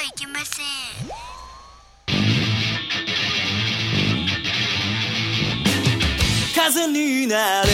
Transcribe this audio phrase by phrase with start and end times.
[0.00, 0.66] ゃいけません
[6.54, 7.68] 風になれ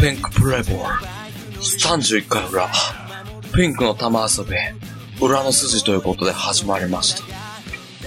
[0.00, 1.06] ピンクプレイボール。
[1.62, 2.70] 31回裏。
[3.54, 4.50] ピンクの玉遊び。
[5.24, 7.22] 裏の筋ということで始まりました。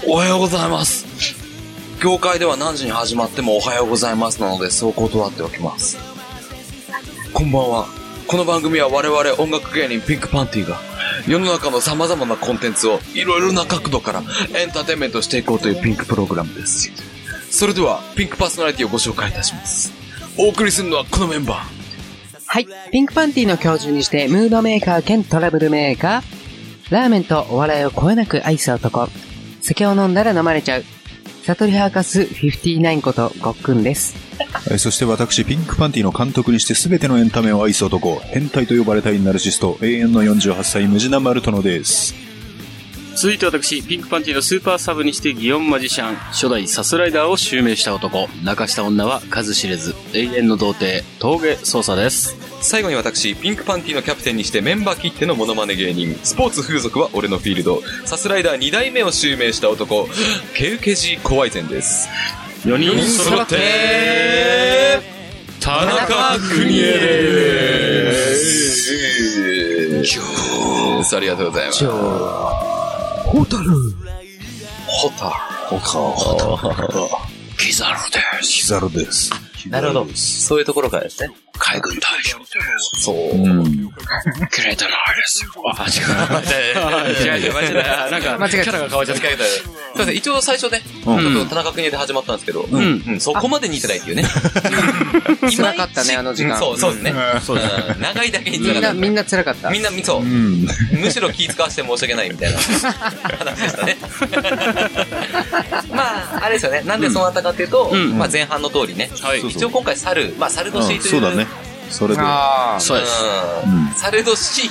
[0.08, 1.17] おはようございます。
[2.02, 5.98] 業界では何時に始まってもおはようございますなのでそう断っておきます。
[7.34, 7.88] こんばんは。
[8.28, 10.80] この番組は我々音楽芸人ピンクパンティが
[11.28, 14.22] 世の中の様々なコンテンツをいろいろな角度から
[14.56, 16.92] エンターテインメントしていこうというピンクプログラムです。
[17.50, 19.92] それではピンクパーソナリティをご紹介いたします。
[20.38, 21.78] お送りするのはこのメンバー。
[22.46, 22.68] はい。
[22.92, 26.94] ピンクパンティの教授にして、ムードメーカー兼トラブルメーカー。
[26.94, 29.10] ラーメンとお笑いをこえなく愛す男。
[29.62, 30.86] 酒を飲んだら飲まれちゃう。
[31.48, 34.16] 悟りハーカス59ことごっくんです。
[34.78, 42.27] そして私、ピンクパンティの監督にして全てのエンタメを愛す男、変態と呼ばれたいナルシスト、永遠の48歳、ムジナマルトノです。
[43.20, 52.38] 続いて私、ピンクパンティのスーパーサブにしてギオンマジシャン、初代サスライダーを襲名した男、泣かした女は数知れず、永遠の童貞、峠捜査です。
[52.62, 60.08] 最後に私、ピンクパンティのキャプテンにしてメンバー切ってのモノマネ芸人、スポーツ風俗は俺のフィールド、サスライダー2代目を襲名した男、
[60.54, 62.08] ケウケジコワイゼンです。
[62.66, 65.02] 4人揃って、
[65.60, 66.82] 田中邦衛
[70.04, 70.14] で
[71.04, 71.16] す。
[71.16, 72.77] ありがとうございます。
[73.28, 73.70] ホタル
[74.88, 76.94] ホタホタル
[77.58, 78.50] キザルです。
[78.50, 79.32] キザルです。
[79.70, 80.08] なるほど。
[80.16, 81.30] そういうところからですね。
[81.60, 82.38] 海軍大将。
[82.94, 83.16] そう。
[83.16, 83.90] うん。
[84.52, 85.52] キレてないですよ。
[85.76, 87.38] あ、違う。
[87.38, 88.12] 違う違う、間違えた。
[88.12, 89.22] なんか、間違えたキャラが変わっちゃった。
[89.22, 94.26] すいません、一応最初ね、うんちょっと田中邦衛で始まったんですけど、うんんうんそこまで似てないっていうね。
[95.56, 97.14] 辛かったねあの時間うんそう、そうですね。
[97.44, 98.94] そうですうん長いだけにみんな、辛かった。
[98.94, 99.70] みんな辛かった。
[99.70, 100.26] みんな、そうう。
[100.26, 100.68] ん。
[100.92, 103.98] むしろ気使わせて申し訳ないみたいな話でしたね。
[105.92, 106.82] まあ、あれですよね。
[106.86, 109.10] なんでそうなったかっていうと、うんまあ前半の通りね。
[109.50, 111.48] 一応今回猿、まあ猿年という。
[111.90, 112.22] それで。
[112.22, 112.80] ああ。
[112.80, 113.24] そうです。
[113.66, 114.70] うんうん猿年、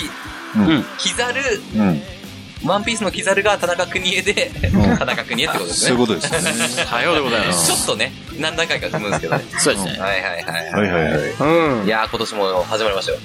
[0.56, 1.40] うんキザル、
[1.76, 2.02] うん。
[2.64, 5.88] ワンピースのキザルが田中邦衛で、ん田中邦衛ってことですね。
[5.88, 6.84] そういうことですね。
[6.84, 7.66] さようでございます。
[7.66, 9.44] ちょっとね、何段階か踏むんですけどね。
[9.58, 9.98] そうですね。
[9.98, 10.72] はいはいはい。
[10.72, 11.30] はいはいはい。
[11.38, 11.86] うん。
[11.86, 13.18] いやー、今年も始まりましたよ。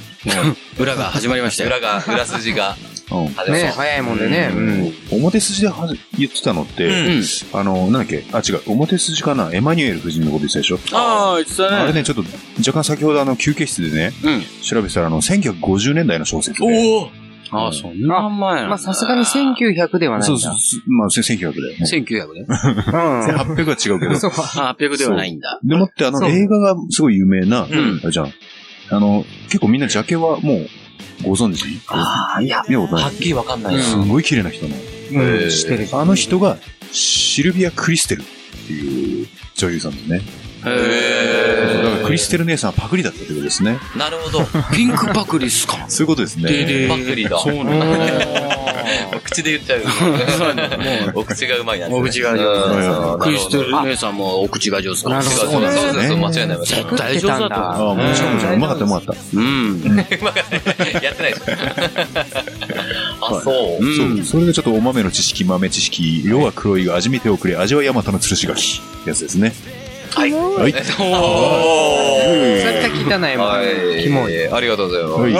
[0.77, 1.69] 裏が始まりましたよ。
[1.69, 2.75] 裏が、裏筋が
[3.11, 3.53] うん。
[3.53, 4.51] ね早いもんでね。
[4.53, 4.93] うん。
[5.11, 5.69] 表筋で
[6.17, 7.23] 言ってたのって、うん
[7.53, 8.23] あの、なんだっけ？
[8.31, 8.61] あ、違う。
[8.67, 9.51] 表筋かな？
[9.53, 10.79] エマニュエル夫人のこと言ってたでしょ？
[10.93, 11.77] ああ、言ってたね。
[11.77, 12.23] あれね、ちょっと、
[12.59, 14.41] 若干先ほどあの、休憩室でね、うん。
[14.63, 16.65] 調べてたら、あの、1950年代の小説で。
[16.65, 17.09] おお
[17.53, 20.35] ああ、そんな前まあ、さすがに1900ではないんだ。
[20.35, 21.85] そうそう、すまあ、1900だよね。
[21.85, 22.45] 1900ね。
[22.47, 22.55] うん。
[22.55, 24.19] 1800は違うけど。
[24.19, 24.31] そう。
[24.55, 25.59] あ、800ではないんだ。
[25.61, 27.67] でもって、あの、映画がすごい有名な、んあ
[28.05, 28.31] れじゃん。
[28.89, 30.67] あの、結構みんなジャケはもう、
[31.23, 31.63] ご存知？
[31.87, 33.83] ああ、いや、見たことないはっきりわかんないな。
[33.83, 34.81] すごい綺麗な人なの。
[35.23, 35.87] うん、してる。
[35.91, 36.57] あの人が、
[36.91, 38.23] シルビア・クリステルっ
[38.67, 40.21] ていう女優さんですね。
[40.63, 43.79] へだからクリステル姉さんはパクリだったってことですね。
[43.97, 44.45] なるほど。
[44.73, 45.85] ピンクパクリっすか？
[45.89, 46.87] そういうことですね。
[46.87, 47.39] パクリだ。
[47.39, 48.60] そうなんだ。
[49.31, 49.81] お口で言っちゃう。
[51.15, 51.87] お口がうまいな。
[51.87, 53.23] お口が上うん手。
[53.23, 56.57] クリステル姉さんもお口が上手なるほどそう間違いない。
[56.59, 58.07] 絶対上手だとああ、思う。
[58.07, 58.55] もちろんもちろん。
[58.55, 59.21] うまかったうまかった。
[59.33, 59.81] うん。
[59.81, 59.89] う
[60.21, 61.43] まかったやってないでしょ。
[63.21, 63.85] あ、そう。
[63.85, 64.25] うんそう。
[64.25, 68.81] それでちょっとお豆の知識、豆知識、色は黒いが味見ておくれ、味はヤマタの吊るし柿。
[69.05, 69.53] やつですね。
[70.13, 70.31] はい。
[70.31, 70.73] はい。
[70.99, 72.01] お
[72.57, 73.47] 絶対汚いもん。
[73.47, 74.03] はい。
[74.03, 74.47] キモい。
[74.47, 75.21] ありがとうございます。
[75.21, 75.37] はい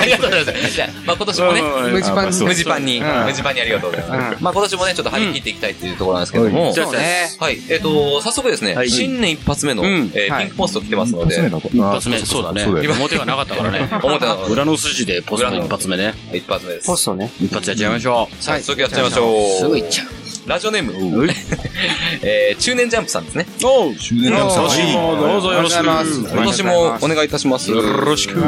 [0.00, 0.74] ありがとうございます。
[0.74, 1.62] じゃあ、まあ今年もね、
[1.92, 4.36] ムジパンあそう無地パンに、うん無地パンにありがとうございます。
[4.40, 7.30] うまあ今年もね、ちょっと張り切っていきたいっていうところなんですけども、じゃあそうね。
[7.38, 7.58] はい。
[7.68, 10.10] えっと、早速ですねは、い新年一発目の、ピン
[10.50, 11.40] クポスト来てますので、一
[11.74, 12.62] 一発目、そうだね。
[12.62, 12.92] そうだよ。
[12.92, 13.88] 表がなかったからね。
[14.02, 16.14] 表の裏の筋でポスト一発目ね。
[16.32, 16.96] 一発目ですポ。
[16.96, 17.30] ストね。
[17.40, 19.58] 一発やっちゃいましょ早速やっちゃいましょう。
[19.58, 20.19] すぐ行っちゃう。
[20.50, 21.28] ラジオネーム、
[22.22, 23.46] えー中年ジャンプさんですね。
[23.62, 23.66] う。
[23.66, 25.84] おう周年なんさはいどうぞよろしく。
[25.84, 27.70] 今年もお願いいたします。
[27.70, 28.40] よろしく。
[28.40, 28.46] は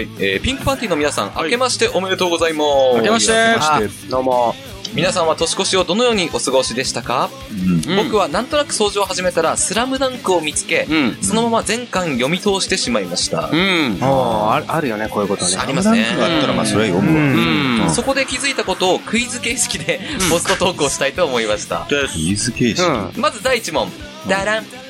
[0.00, 0.08] い。
[0.20, 2.96] えーピンクパンティの皆さん、明けましておめでとうございます。
[2.98, 4.54] 明けましてあ、どうも。
[4.94, 11.16] 皆さんは年越しをどのようにお過ごしでしたか、うん僕はなんとなく掃除を始めたら、スラムダンクを見つけ、うん。
[11.22, 13.50] そのまま全巻読み通してしまいました。
[13.52, 13.98] うん。
[14.00, 15.56] ああ、あるよね、こういうことね。
[15.58, 17.86] ありますねランクがあったら、まあ、それは読むわ。
[17.86, 17.94] うん。
[17.94, 20.00] そこで気づいたことをクイズ形式で
[20.30, 21.86] ポスト投稿したいと思いました。
[21.88, 22.18] です。
[22.18, 22.82] イーズ形式。
[22.82, 23.20] うん。
[23.20, 23.90] まず第1問。
[24.28, 24.83] ダラン。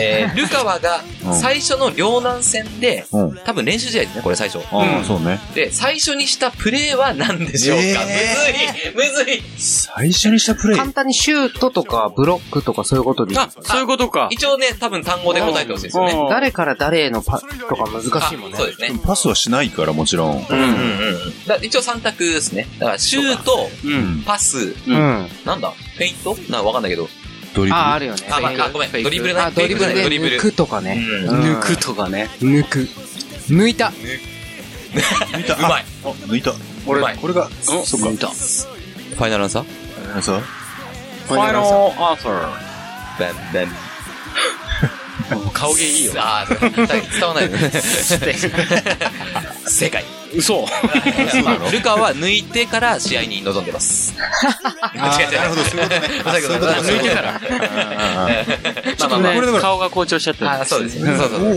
[0.00, 3.38] えー、ルカワがうん最初の両南戦で、うん。
[3.44, 4.64] 多分練習試合ですね、これ最初。
[4.70, 5.40] ああ、そうね。
[5.54, 10.78] で、最初にしたプレーは何でしょうか、えむずいむずい最初にしたプレイ。
[10.78, 14.28] 簡単にシュートとかブロックとかそういうことでいそういうことか。
[14.30, 16.12] 一応ね、多分単語で答えてほしいですよね。
[16.12, 18.60] うん誰から誰へのパとか難しいもんねあ。
[18.60, 18.98] そうですね。
[19.04, 20.46] パスはしないから、もちろん。
[20.48, 21.46] うんうんうん。
[21.46, 22.66] だ一応3択ですね。
[22.78, 24.22] だから、シュート、うん。
[24.26, 25.28] パス、うん。
[25.44, 25.70] なんだ？
[25.70, 26.36] フェイント？
[26.50, 27.08] なんかわかんないけど。
[27.54, 27.74] ドリブル。
[27.74, 28.26] あ、あるよね。
[28.30, 28.92] あ、まあ、あごめん。
[28.92, 29.46] ドリブルな。
[29.46, 30.40] あ、ドリブルでドリブル抜。
[30.40, 31.04] くとかね。
[31.26, 32.28] うん抜くとかね。
[32.40, 32.88] 抜く。
[33.48, 33.88] 抜いた。
[33.88, 35.54] 抜いた。
[35.54, 35.84] うまい。
[36.04, 36.50] あ、抜いた。
[36.50, 36.54] う
[37.00, 37.16] まい。
[37.16, 38.08] これが、おそっか。
[38.08, 38.28] 抜いた。
[38.28, 40.22] ファイナルアンサー？
[40.22, 42.18] さファイナルアンサバンバン。
[43.54, 43.68] ー。
[45.52, 46.12] 顔芸いいよ。
[46.16, 47.70] あー、伝わらないね。
[49.66, 50.23] 正解。
[50.36, 50.66] 嘘。
[51.72, 54.14] ルカは抜いてから試合に臨んでます。
[54.82, 56.02] あーなるほど、そういうことね。
[56.24, 57.32] そういうこと抜いてから。
[57.32, 60.50] まあまあまあこれだから顔が紅潮しちゃってる。
[60.50, 61.12] あー、そうですね。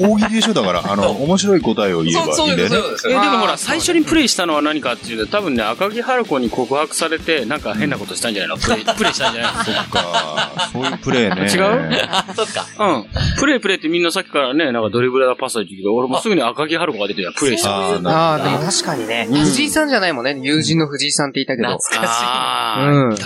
[0.08, 2.76] 大喜利でしょだから、あの、面白い答えを言えばそう、いいんだよね。
[2.76, 8.58] ですえ、でもほら、最初にプレイしたのは何かっていうと、多分ね、赤木春子に告白されて、なんか変なことしたんじゃないの？
[8.58, 11.52] プレイ、 プレイしたんじゃないそっか、そういうプレーね。
[11.52, 12.08] 違う？
[12.10, 12.66] あ、そっか。
[12.78, 13.06] のうん。
[13.40, 17.76] プレイプレイってみんなさっきからね、なんかドリブルだパスだって言うけど、俺もすぐに赤木春子が出てプレイした。
[17.78, 19.28] あーなああ、でも確かにね。
[19.32, 20.38] 藤井さんじゃないもんね。
[20.42, 22.06] 友人の藤井さんって言ったけど懐。
[22.06, 22.24] かしい。
[22.26, 23.26] あうんー、いた。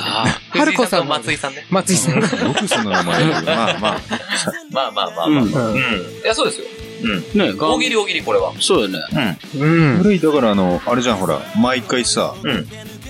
[0.59, 1.65] 春子さんも松井さんね。
[1.71, 2.15] 松井さん。
[2.15, 4.01] よくそんな名前まあまあ。
[4.71, 5.25] まあまあまあまあ。
[5.25, 5.37] うん。
[5.37, 5.47] うん。
[5.47, 5.49] い
[6.23, 6.67] や、そうですよ。
[7.33, 7.39] うん。
[7.39, 8.53] ね、が大喜利大喜利、これは。
[8.59, 9.39] そうだよね。
[9.57, 10.09] うんプ。
[10.09, 12.67] レイだから、あの、あれじゃん、ほら、毎回さ、うん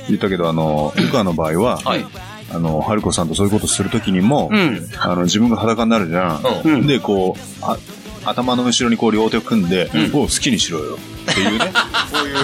[0.07, 2.05] 言ったけど、あの、ルカの場合は、はい。
[2.53, 4.89] あの、春子さんとそういうことするときにも、うん。
[4.97, 6.41] あの、自分が裸になるじゃん。
[6.63, 6.73] うん。
[6.73, 6.87] うん。
[6.87, 7.77] で、こう、あ
[8.25, 10.97] 頭の後ろにこう両手を組んで、うんおう好きにしろよ。
[11.29, 11.71] っていうね。
[12.11, 12.35] こういう、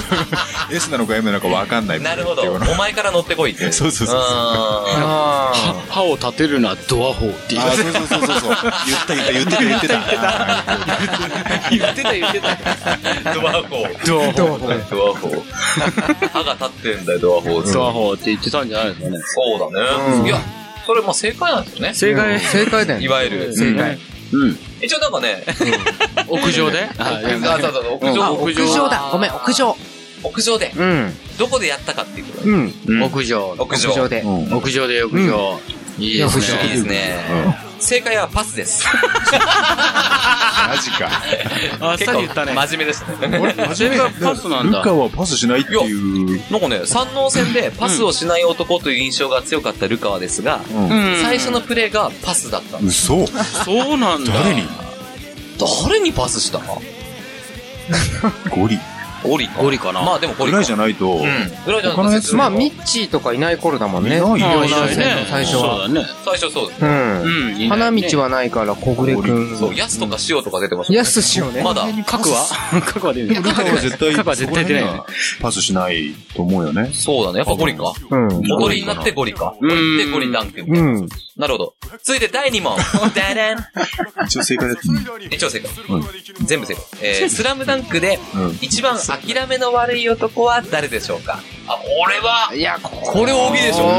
[0.76, 2.02] S なのか M なのか分かんない。
[2.02, 2.42] なるほど。
[2.42, 3.72] っていうのお前から乗ってこいって。
[3.74, 7.72] そうそうそうそうああ歯を立てるな、ドアホーっていうあ、。
[7.72, 8.58] そうそうそうそうそう。
[8.88, 9.98] 言った言った言ってた言ってた。
[11.72, 13.34] 言ってた言ってた。
[13.34, 14.08] ドアホー。
[14.08, 14.90] ドアホー。
[14.90, 16.30] ドアホー。
[16.30, 17.74] 歯が立ってんだよ、ドアホー。
[17.74, 19.18] ドアホーって言ってたんじゃないですかね。
[19.26, 20.28] そうだね。
[20.28, 20.40] いや、
[20.86, 21.94] それまあ正解なんですよね。
[21.94, 22.40] 正解あ。。
[22.40, 23.06] 正解だよね。
[23.06, 23.56] いわゆる。
[23.56, 23.98] 正解。
[24.32, 24.58] うん。
[24.82, 25.44] 一応なんかね、
[26.28, 26.90] 屋上で？
[27.00, 29.10] 屋うん上、あ、屋上だ。
[29.12, 29.76] ごめん、屋上。
[30.24, 31.14] 屋上で、うん。
[31.38, 32.74] どこでやったかっていうことうん。
[32.88, 33.56] うん屋上。
[33.58, 33.90] 屋上。
[33.90, 34.22] 屋上で。
[34.22, 35.60] うん屋上で屋上。
[36.00, 37.67] いいですね。
[37.80, 38.86] 正解はパスです。
[38.86, 41.10] マジか。
[41.80, 42.54] あっさり言ったね。
[42.54, 43.76] 真面目でしたね。
[43.76, 44.94] 正解パスなんだルカ。
[44.94, 46.52] はパスしないっていう。
[46.52, 52.80] なんかね、三能戦でパスをしない男という印象が強かったルカワですが、うんうん最初のプレーがパスだった。
[52.80, 54.34] 嘘そうなんだ。
[54.34, 54.68] 誰に？
[55.88, 56.60] 誰にパスした？
[58.50, 58.80] ゴリ。
[59.28, 59.62] ゴリか。
[59.62, 60.52] ゴリかなまあでもゴリか。
[60.52, 61.20] ぐらいじゃないと、うん。
[61.66, 64.10] ぐらいじゃ他のやつまあ、ミッチーとかいない頃だもんね。
[64.10, 65.88] いないよあ両いないね最初は。
[65.88, 66.08] そうだね。
[66.24, 66.86] 最初そうです。
[66.86, 67.22] うん。
[67.22, 67.28] うん。
[67.28, 69.58] いないね花道はないから、小暮くん。
[69.58, 70.98] そう、ヤスとかシオとか出てましたね。
[70.98, 71.62] やすしをね。
[71.64, 71.86] まだ。
[72.06, 72.82] 核は？
[72.82, 75.02] 核は出るでもルカは絶対、核は絶対出ない。
[75.42, 76.90] パスしないと思うよね。
[76.94, 77.40] そうだね。
[77.40, 77.94] やっぱゴリか。
[78.10, 78.28] うん。
[78.52, 79.56] 踊りになってゴリか。
[79.60, 80.64] うんで、ゴリダンク。
[80.68, 81.10] うん。
[81.38, 81.76] なるほど。
[82.04, 82.78] 続いて第2問。
[83.16, 83.66] ダダン
[84.26, 85.28] 一応正解だったね。
[85.32, 85.72] 一応正解。
[85.90, 86.04] うん
[86.46, 86.84] 全部正解。
[87.02, 91.40] えー、スラムダンクでうん一番諦めの悪い男は誰でしょうか？
[91.68, 93.90] あ、俺はいや、ここれ大喜利でしょこ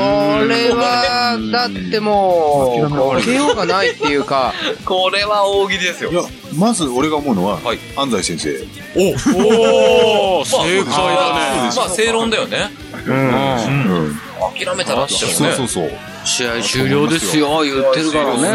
[0.49, 4.55] れは、だってもう、諦めの悪いかけようがないっていうか、
[4.87, 6.15] これは大喜利ですよい。
[6.15, 6.23] や、
[6.55, 8.67] まず俺が思うのは、はい安西先生。
[8.97, 11.73] おー、 正解だね。
[11.76, 12.70] まあ、正論だよね。
[13.06, 13.15] うん。
[13.15, 13.29] う
[14.09, 14.20] ん。
[14.56, 15.35] 諦めたらっしゃるね。
[15.35, 15.91] そうそうそう。
[16.25, 18.49] 試合終了ですよ、言ってるからね。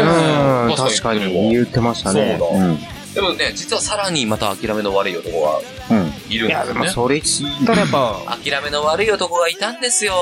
[0.68, 2.36] うん、確かに言ってましたね。
[2.38, 2.66] そうだ。
[2.66, 2.78] うん。
[3.14, 6.13] でもね、実はさらにまた諦めの悪い男がうん。
[6.28, 7.22] いるんいや、でもですよね。
[7.24, 10.14] それ言ったらやっぱ、諦めの悪い男がいたんですよ。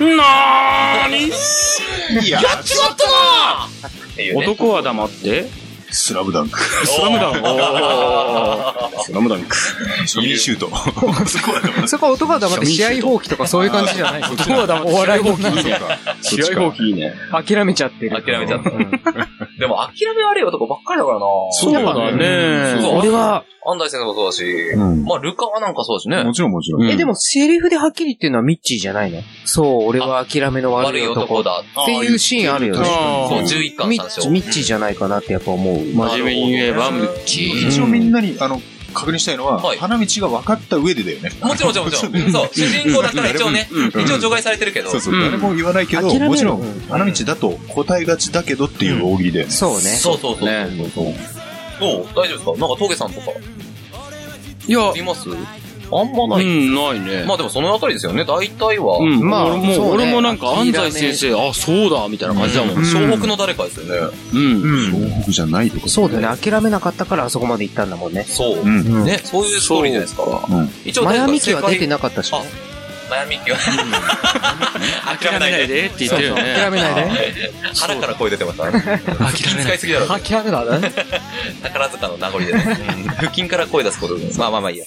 [0.00, 3.68] なーにいや、やっちまったな
[4.16, 4.32] ね。
[4.34, 5.63] 男は黙って、
[5.94, 6.58] スラムダンク。
[6.86, 7.38] スラムダンク。
[9.04, 9.56] スラムダンク。
[10.06, 10.68] シミシュート。
[11.26, 11.60] そこは
[12.08, 15.58] は男は黙って試合放棄とかそういう感じじゃない男は黙って、お笑い放棄。
[15.58, 15.78] いいね。
[16.20, 17.14] 試合放棄いいね。
[17.30, 18.22] 諦めちゃってる。
[18.22, 18.90] 諦めちゃったうん
[19.58, 22.90] でも諦め悪い男ばっかりだからなそうだね。
[22.98, 26.32] 俺は、安西先生もそうだし、うんまあ、ルカワなんかそうだしねも。
[26.32, 26.84] ちろんもちろん。
[26.90, 29.22] え、でもセリフではっきり言ってるのはミッチーじゃないの？
[29.44, 31.62] そう、俺は諦めの悪悪いい男だ。
[31.86, 32.82] ていうシーンあるよね。
[32.84, 35.76] あそう、ー11巻ミッチーじゃないかなってやっぱ思う。
[35.92, 36.90] 真面目に言えば、
[37.26, 38.60] 一応みんなに、あの、
[38.92, 39.78] 確認したいのは、はい。
[39.78, 41.32] 花道が分かった上でだよね。
[41.42, 42.12] もちろんもちろん。
[42.12, 42.32] もちろん。
[42.32, 43.88] そう、主人公だから一応ね、うん。
[44.02, 44.90] 一応除外されてるけど。
[44.90, 45.20] そうそう、うん。
[45.20, 46.28] 誰も言わないけど、諦める。
[46.30, 49.52] もちろんうん、花道だと答えがちだけどっていう大喜利だよね。
[49.52, 49.78] そうね。
[49.80, 50.48] そうそうそう。
[50.48, 50.68] ね。
[50.94, 51.06] そう、
[52.14, 52.50] 大丈夫ですか？
[52.52, 53.32] なんか、峠さんとか、
[54.68, 54.92] いや。
[54.96, 55.28] い、ます？
[56.00, 56.44] あんまない。
[56.44, 57.24] うん、ないね。
[57.26, 58.24] まあでもそのあたりですよね。
[58.24, 58.98] 大体は。
[58.98, 62.76] うん、まあ俺も、そうね俺もなんか安西先生、あ、そうだ、みたいな感じだもん。
[62.76, 64.14] うん湘北の誰かですよね。
[64.34, 64.62] うん。
[64.62, 64.92] うん。
[64.92, 65.88] 東北じゃないとか。
[65.88, 66.36] そうだよね。
[66.36, 68.24] 諦めなかったからあそこまで行ったんだもんね。
[68.24, 68.60] そう。
[68.60, 69.04] うん。
[69.04, 70.46] ね、そういうストーリーじゃないですか。
[70.50, 70.70] うん。
[70.84, 72.73] 一応マヤミキは出てななかったしね。
[73.10, 73.58] マヤミキは。
[75.20, 75.86] 諦めないで。
[75.86, 76.42] って言ってるよね。
[76.56, 76.94] 諦めない
[77.34, 77.52] で。
[77.78, 79.32] 腹から声出てました。
[79.32, 80.06] 気使いすぎだろ。
[80.06, 80.80] 諦めない。
[80.80, 80.90] で。
[81.62, 82.60] 宝塚の名残でね。
[83.16, 84.30] 腹筋から声出すことで。
[84.38, 84.74] まあまあまあい。
[84.74, 84.78] い。
[84.78, 84.84] や。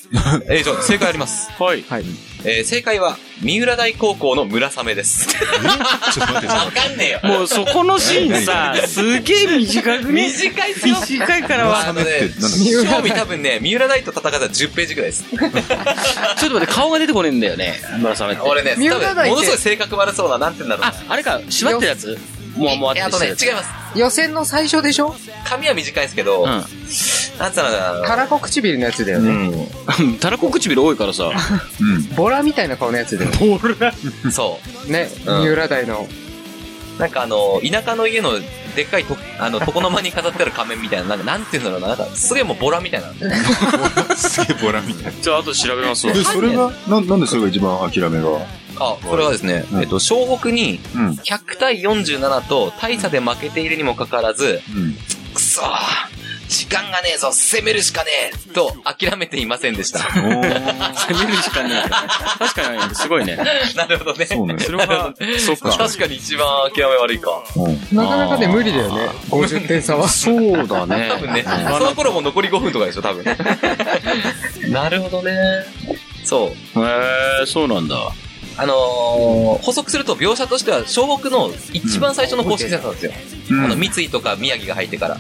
[0.50, 1.51] えー、じゃあ正解あります。
[1.62, 1.83] はい。
[1.83, 2.05] はい。
[2.44, 5.27] えー、正解は、三浦大高校の村雨です。
[5.27, 7.38] わかんねえよ。
[7.38, 10.27] もうそこのシーンさ、 すげえ短くね？
[10.29, 10.96] 短いっすよ。
[11.01, 11.88] 短いからは。
[11.89, 15.24] あのね、村雨って正味多分ね、三浦大と戦ったら10ページぐらいです。
[15.29, 17.79] ちょっと待って、顔が出てこねえんだよね。
[18.00, 18.41] 村雨って。
[18.44, 22.17] 俺ね、多分ものすごい性格悪そうな、なんて言うんだろうなあ、あれか、縛ってるやつ？
[22.56, 23.51] もう、もうえあとね、違いす。
[23.53, 24.00] ます。
[24.00, 25.15] 予選の最初でしょ？
[25.44, 26.48] 髪は短いですけど、う
[27.39, 28.08] なんつうのかな。
[28.08, 29.51] たらこ唇のやつだよね。
[30.00, 30.17] うん。
[30.20, 31.32] たらこ唇多いからさ。
[31.82, 32.15] うん。
[32.15, 34.27] ボラみたいな顔のやつだよね。
[34.27, 34.32] ん。
[34.32, 34.91] そう。
[34.91, 35.10] ね。
[35.25, 36.08] うん三浦大の。
[37.00, 38.39] なんかあの、田舎の家の
[38.75, 43.08] でっかいと、あの、床の間に飾ってある仮面みたいな、なんか、なんて言うんだろうな、なんか、すげえもうボラみたいな。
[44.17, 46.20] すげえボラみたいじゃあ、後調べますわな。。
[46.20, 48.27] で、それが、な、なんでそれが一番諦めが？
[48.79, 51.10] あ、これはですね、うんえっと、湘北にうん。
[51.12, 54.96] 100対47と大差で負けているにもかかわらず、うん。
[55.34, 55.67] くそー
[56.48, 58.10] 時間がねえぞ攻めるしかね
[58.50, 60.00] えと諦めていませんでした。
[60.00, 61.89] 攻めるしかねえ。
[62.39, 63.38] 確かに、すごいね。
[63.75, 64.25] なるほどね。
[64.25, 64.58] そうね。
[64.60, 65.13] それは、
[65.46, 65.77] そっか。
[65.77, 67.44] 確かに一番諦め悪いか。
[67.56, 67.98] うん。
[67.98, 69.10] なかなかね、無理だよね。
[69.30, 70.08] 50点差は。
[70.08, 71.10] そうだね。
[71.12, 73.25] 多分ね、その頃も残り5分とかでしょ、多分。
[74.72, 75.34] なるほどね。
[76.24, 76.80] そう。
[76.80, 77.96] へえ、そうなんだ。
[78.60, 83.12] あのー、補足すると描写としては、湘北の一番最初の公式戦なんですよ。
[83.51, 85.18] うんあの、三井とか宮城が入ってから。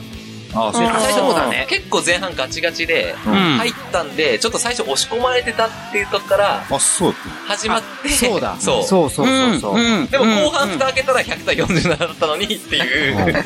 [0.53, 3.33] あ、そうあ最初そうだね結構前半ガチガチで、うん。
[3.57, 7.13] 入ったんで、ちょっと最初押し込まれてたっていうとこからあ、そう。
[7.47, 8.55] 始まって、そうだ。
[8.61, 8.83] そう。
[8.83, 9.79] そうそうそうそう。
[9.79, 13.39] んでも後半蓋開けたら100対47だったのにっていう、まはいは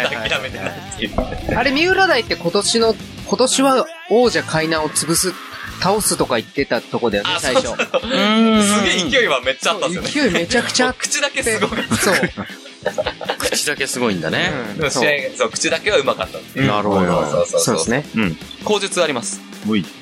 [0.00, 1.12] いだ諦めてないっていう。
[1.56, 2.94] あれ、三浦大って今年の、
[3.26, 5.34] 今年は王者海南を潰す、
[5.80, 7.68] 倒すとか言ってたとこだよね、あ最初。
[7.68, 7.74] す
[8.84, 10.30] げえ勢いはめっちゃあったんですよね。
[10.30, 11.00] 勢いめちゃくちゃあって。
[11.00, 11.96] 口だけすごかった。
[11.96, 12.14] そう。
[13.58, 14.50] 口だけすごいんだね。
[14.76, 16.66] でも試合、そう、口だけは上手かったっていう。
[16.66, 18.04] なるほどそうそうそうですね。
[18.16, 18.36] うん。
[18.64, 19.40] 口述あります。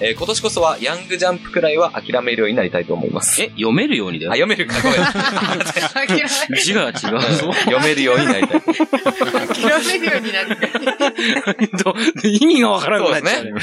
[0.00, 3.42] えー今年こそはヤングジャンプくらいは諦めるようになりたいと思います。
[3.42, 4.46] え、読めるようにだあ、よ。
[4.46, 5.00] 読めるか、ごめん。
[6.62, 7.52] 字が違うぞ。
[7.64, 8.60] 読めるようになりたい。
[8.60, 13.44] 諦めるようになり ど意味がわからなくそうですね。。
[13.44, 13.60] ねうん。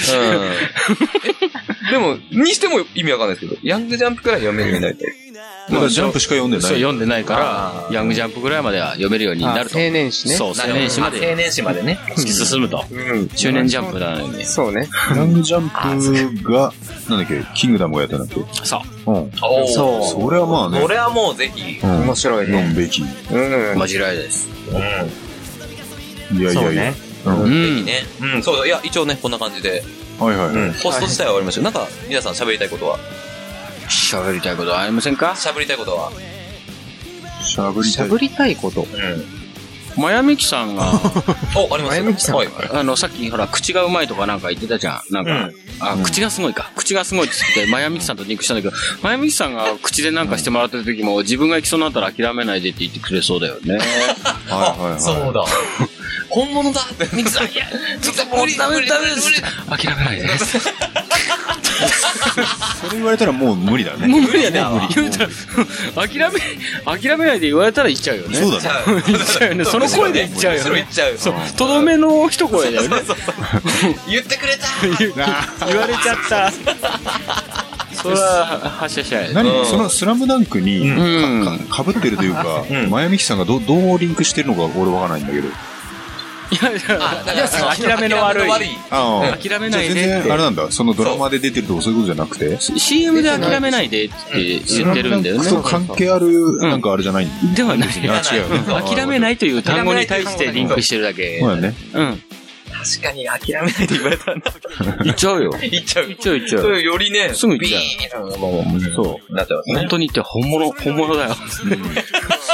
[1.90, 5.33] えでも、にしても意味わかんないですけど、ヤングジャンプくらい読めるようになりたい。
[5.70, 6.82] だからジャンプしか読んでそう、ない。
[6.82, 9.80] 読んでないかあら、ーヤングジャンプぐらいまでは読めるようになると。
[9.80, 10.36] 青年誌ね。
[10.36, 12.00] そう、青年誌まで青年誌までね。
[12.18, 12.84] 突き進むと。
[12.92, 13.28] うん。
[13.30, 14.46] 中年ジャンプなのにね。
[14.46, 14.90] そうね。
[15.16, 16.74] ヤングジャンプが、
[17.10, 18.66] なんだっけ、キングダムをやったんだっけ？
[18.66, 19.14] さうん。
[19.16, 19.32] おー
[19.68, 20.82] そそれはまあね。
[20.82, 21.80] それはもうぜひ。
[21.82, 22.02] うん。
[22.02, 22.54] 面白いね。
[22.54, 23.02] 読むべき。
[23.02, 23.80] いうん。
[23.80, 24.50] マジライです。
[24.70, 26.42] うん。
[26.44, 26.94] やいやいや。
[27.26, 27.44] うん。
[27.44, 27.86] うん。
[27.86, 28.04] ね。
[28.36, 29.82] うん、そう、いや、一応ね、こんな感じで、
[30.20, 30.74] はいはいはい。
[30.74, 31.62] ホスト自体は終わりました。
[31.62, 33.00] なんか、皆さん喋りたいことは？
[33.90, 35.34] 喋りたいことはありませんか？
[35.38, 36.12] 喋りたいことは？
[37.44, 38.06] しゃぶりたい。
[38.06, 38.82] しゃぶりたいこと？
[38.82, 39.44] うん。
[39.96, 40.92] マヤミキさんが、
[41.56, 42.50] お、あります前向きさんはい。
[42.74, 45.14] あの、さっきほら、口がうまいとかなんか言ってたじゃん。
[45.14, 46.72] なんか、うんあ、口がすごいか。
[46.76, 53.78] 口がすごいって言って、マヤミキさんとリンクしたんだけど、マヤミキさんが口でなんかしてもらってる時も、自分が行きそうになったら諦めないでって言ってくれそうだよね。
[53.78, 55.02] はいはいはい。
[55.02, 55.46] そうだ。
[56.30, 57.16] 本物だって。
[57.16, 57.68] ミキさん、いや、
[58.02, 59.30] ちょっと無理、ダメ無理、ダメです
[59.68, 59.84] 無理。
[59.84, 60.28] 諦めないで。
[62.82, 64.08] それ言われたらもう無理だね。
[64.08, 64.64] 無理やね。
[64.64, 66.40] 無理 言うたら諦め、
[66.86, 68.38] 諦めないで言われたら言っちゃうよね。
[68.38, 69.04] そうだね。
[69.08, 69.66] 言っちゃうよね。
[69.66, 70.88] その声で言っちゃうよねむしろ言っ。
[70.88, 71.18] ちゃう。
[71.18, 71.34] そう。
[71.56, 72.98] とどめの一声だよね。
[74.08, 74.68] 言ってくれた
[75.68, 76.52] 言われちゃった。
[77.94, 79.34] それは、発射しちゃえ。
[79.34, 79.50] 何？
[79.50, 81.68] うんそのスラムダンクにうん。
[81.70, 85.48] かぶってるというかうん、マヤミキさんがどどうリンクしてるのか俺わからないんだけど。
[86.52, 88.50] いやいや、から、諦めの悪い。
[88.90, 89.38] ああ。
[89.38, 90.72] 諦めないでっあれなんだ。
[90.72, 94.16] そのドラマで出てるとかそういうことじゃなくて？CM で諦めないでって
[94.66, 95.50] 言ってるんだよね。
[95.50, 97.28] と関係あるなんかあれじゃない。
[97.56, 97.90] ではない。
[97.90, 98.96] あ、違う。
[98.96, 101.40] 諦めないという単語に対してリンクしてるだけ。
[101.40, 101.76] そうだね。
[101.94, 102.22] うん。
[102.84, 104.54] 確かに諦めないで言われたんだ。
[105.04, 105.52] 言っちゃうよ。
[105.60, 106.08] 言っちゃう。
[106.08, 106.60] 言っちゃう言っちゃ。
[106.60, 108.32] そうれよりね、すぐ言っちゃう
[108.94, 109.36] そう。
[109.36, 109.76] なっちゃいますね。
[109.78, 111.36] 本当に言って本物、本物だよ。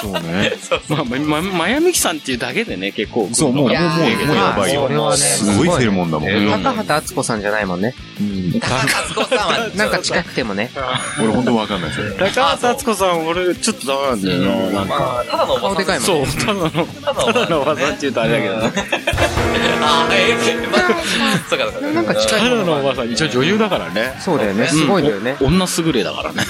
[0.01, 0.53] そうね。
[0.87, 3.29] まあ、ま、ま、マヤミキさんっていうだけでね、結構。
[3.33, 5.09] そう、もう、もう、もう、いやーもうやばいよ。
[5.11, 6.29] ねすごいフェルモンだもん。
[6.29, 7.93] うん高畑敦子さんじゃないもんね。
[8.59, 10.71] 高子さんは、なんか近くてもね。
[11.19, 12.13] 俺本当わかんないですよ。
[12.17, 14.79] 高畑敦子さん、俺、ちょっとダメなんだよな。
[14.79, 14.99] なんか。
[14.99, 16.27] まあ、ただのおばさん顔でかいもんね。
[16.27, 18.71] そう、ただの、ただの技って言うとあれだけどね。
[21.49, 21.91] そうかそうか。
[21.91, 24.15] なんか近いただのおばさん、一応女優だからね。
[24.19, 24.67] そうだよね。
[24.67, 25.37] すごいんだよね。
[25.39, 26.43] 女優れだからね。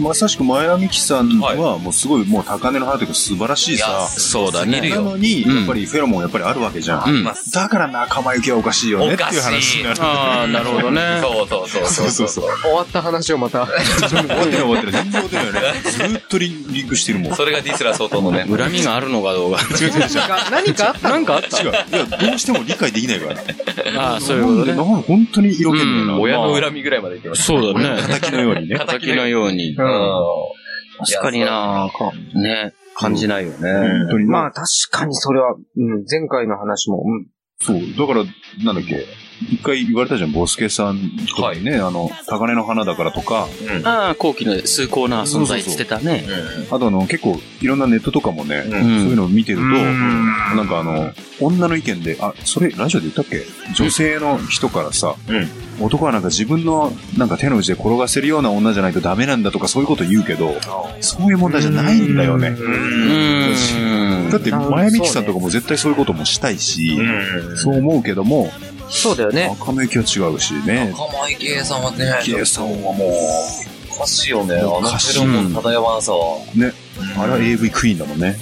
[0.00, 4.06] まさしく前山美樹さんは、もうすごい、もう高根の花というか素晴らしいさ。
[4.08, 4.80] そうだね。
[4.88, 7.10] なのに、うんやっぱりフェロモンやっぱりあるわけじゃん。
[7.10, 7.24] うん。
[7.24, 9.96] だから仲間由紀はおかしいよねっていう話になる。
[10.02, 11.20] ああ、なるほどね。
[11.20, 12.44] そうそうそうそうそうそう。
[12.62, 13.66] 終わった話をまた。
[13.66, 15.02] 終わってない終わってない。
[15.02, 15.80] 全然終わってないよね。
[15.90, 17.36] ずーっとリリンクしてるもん。
[17.36, 18.46] それがディスラ相当のね。
[18.50, 19.60] 恨みがあるのかどうか。
[19.80, 20.08] 違う違う違う。
[20.50, 21.70] 何かあったなんかあった違う。
[21.70, 24.02] いや、どうしても理解できないから。
[24.02, 24.74] ああ、そういうことね。
[24.74, 26.14] なんか本当に色気ねえな。
[26.14, 27.44] うん親の恨みぐらいまで言ってました。
[27.44, 28.02] そうだね。
[28.20, 28.78] 敵のようにね。
[28.88, 29.70] 敵のように。
[29.70, 29.76] うん。
[31.06, 33.72] 確かになかね、感じないよね。
[33.72, 34.26] 本当に。
[34.26, 37.26] まあ確かにそれは、うん、前回の話も、うん。
[37.60, 37.80] そう。
[37.96, 38.24] だから、
[38.64, 39.06] なんだっけ。
[39.40, 43.48] 一回言われたじゃん、ボスケさんとかにね、あの、高根の花だからとか、
[43.84, 46.24] ああ、後期の崇高な存在ってたね。
[46.70, 48.70] あとあの、結構いろんなネットとかもね、うん。
[48.70, 50.26] そういうのを見てると、うん。
[50.56, 53.44] なんかあの、女の意見で、あ、それラジオで言ったっけ？
[53.74, 55.48] 女性の人からさ、うん。
[55.80, 60.56] 男はなんか自分のなんか手の内で転がせるような女じゃないとダメなんだとかそういうこと言うけど、
[61.00, 62.48] そういう問題じゃないんだよね。
[62.48, 64.30] うーん。
[64.30, 66.98] だって、前美樹さんとかも絶対そういうこともしたいし、
[67.54, 68.50] そう思うけども、
[68.90, 69.50] そうだよね。
[69.60, 70.92] 赤目行は違うしね。
[70.96, 72.96] かまいけいさんはね、キエさんはも
[73.94, 74.56] おかしいよね。
[74.56, 76.12] あのおかしいフェロモン漂わなさ。
[76.12, 76.72] う、ね、
[77.18, 78.36] あれは AV クイーンだもんね。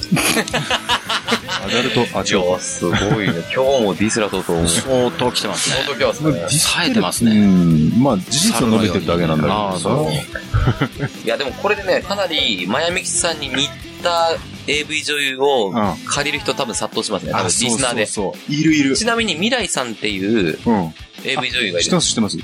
[1.64, 2.50] アダルト、あ、い違う。
[2.52, 3.34] や、すごいね。
[3.52, 4.68] 今日もディスラとと思う。
[4.68, 5.76] 相当来てますね。
[5.84, 6.58] その時はですね。
[6.60, 7.44] 冴えてますうね。
[7.44, 8.02] ん。
[8.02, 11.08] まあ、事実を述べてるだけなんだけああ、どそうさ。
[11.24, 13.68] いや、でもこれでね、かなり、マヤミキさんに似
[14.02, 14.30] た
[14.66, 17.32] AV 女優をうん借りる人多分殺到しますね。
[17.32, 18.06] 多分あ、リそうスナーで。
[18.06, 18.52] そうそう。
[18.54, 18.96] いるいる。
[18.96, 20.94] ちなみに未来さんっていううん。
[21.24, 21.94] AV 女優がいる知って。
[21.94, 22.36] ます、知ってます。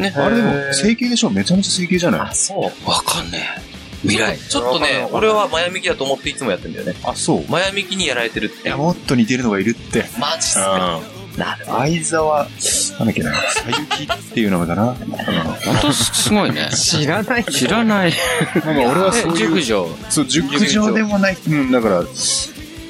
[0.00, 0.14] ね。
[0.16, 1.30] あれでも、整形でしょ？
[1.30, 2.20] めちゃめちゃ整形じゃない？
[2.22, 2.54] あ、そ
[2.86, 2.88] う。
[2.88, 3.48] わかんね
[4.02, 4.38] 未来。
[4.38, 6.94] ちょっとね、俺はマヤミキだと思っていつもやってんだよね。
[7.04, 7.44] あ、そう。
[7.50, 8.76] マヤミキにやられてるっていや、。
[8.76, 10.06] もっと似てるのがいるって。
[10.18, 11.00] マジっすうか。
[11.36, 11.38] ん。
[11.38, 12.48] なる相沢、
[12.98, 14.94] なんだっけな、さゆきっていう名前かな。
[14.94, 16.70] 本当すごいね。
[16.74, 17.44] 知らない。
[17.44, 18.12] 知らない。
[18.64, 19.88] まあまあ俺はそうえ、いう熟女。
[20.08, 21.36] そう、熟女でもない。
[21.48, 22.04] うん、だから、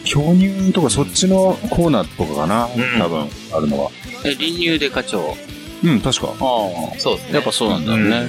[0.04, 2.68] 巨乳とかそっちのコーナーとかかな。
[2.98, 3.90] 多分、あるのは。
[4.24, 5.36] え、臨乳で課長。
[5.82, 6.28] うん、確か。
[6.28, 6.36] あ
[6.98, 7.34] そうですあ。
[7.34, 8.26] やっぱそうなんだよね。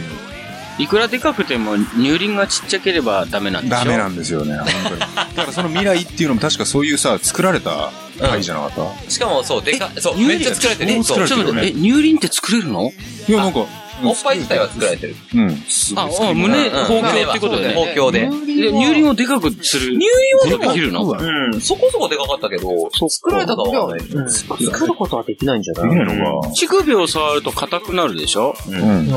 [0.80, 3.76] いくらでかくても乳輪がちっちゃければダメなんでしょ？
[3.76, 5.00] ダメなんですよね、本当に。
[5.00, 10.92] だからその未来っていうのも確かそういうさ、作られた回じゃなかった、しかも、そう、でか、そう、乳輪めっちゃ作られてる。
[10.92, 12.92] え、ちそうょっと待って、え、乳輪って作れるの？
[13.28, 13.66] いや、なんか、
[14.04, 15.16] おっぱい自体は作られてる。
[15.36, 15.50] うん。
[15.96, 17.74] あ、あ胸、うん包協ってことだよね。
[17.74, 18.22] 包協で。
[18.22, 18.30] で
[18.72, 19.98] 乳輪をでかくする。
[19.98, 20.06] 乳
[20.50, 21.04] 輪はできるの？
[21.04, 24.08] うん、そこそこでかかったけど、作られたかはわかんない。
[24.10, 25.96] うん作ることはできないんじゃない？
[25.96, 26.50] のか。
[26.54, 28.56] 乳首を触ると硬くなるでしょ？
[28.68, 29.08] うん。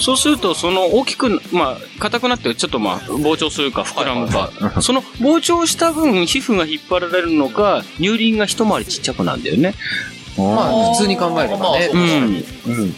[0.00, 4.50] そうすると、その大きく、まあ、硬くなって、ちょっっとまあ、膨張するか膨らむか。
[4.80, 9.74] その膨張した分、皮膚が引っ張られるのか、乳輪が一回りちっちゃくなるんだよね。
[10.38, 11.90] まあ、普通に考えればね。
[11.92, 12.44] まあうん。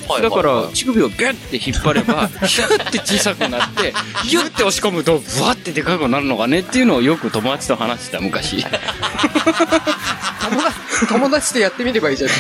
[0.09, 3.95] はいだからは、乳首をビュッて引っ張れば、 ヒュッて小さくなって、
[4.29, 8.63] ギュッて押し込むと、ブワッてでかくなるのかねっていうのをよく友達と話してた、昔。
[8.63, 8.71] 友
[10.63, 12.31] 達、友達とやってみればいいじゃん。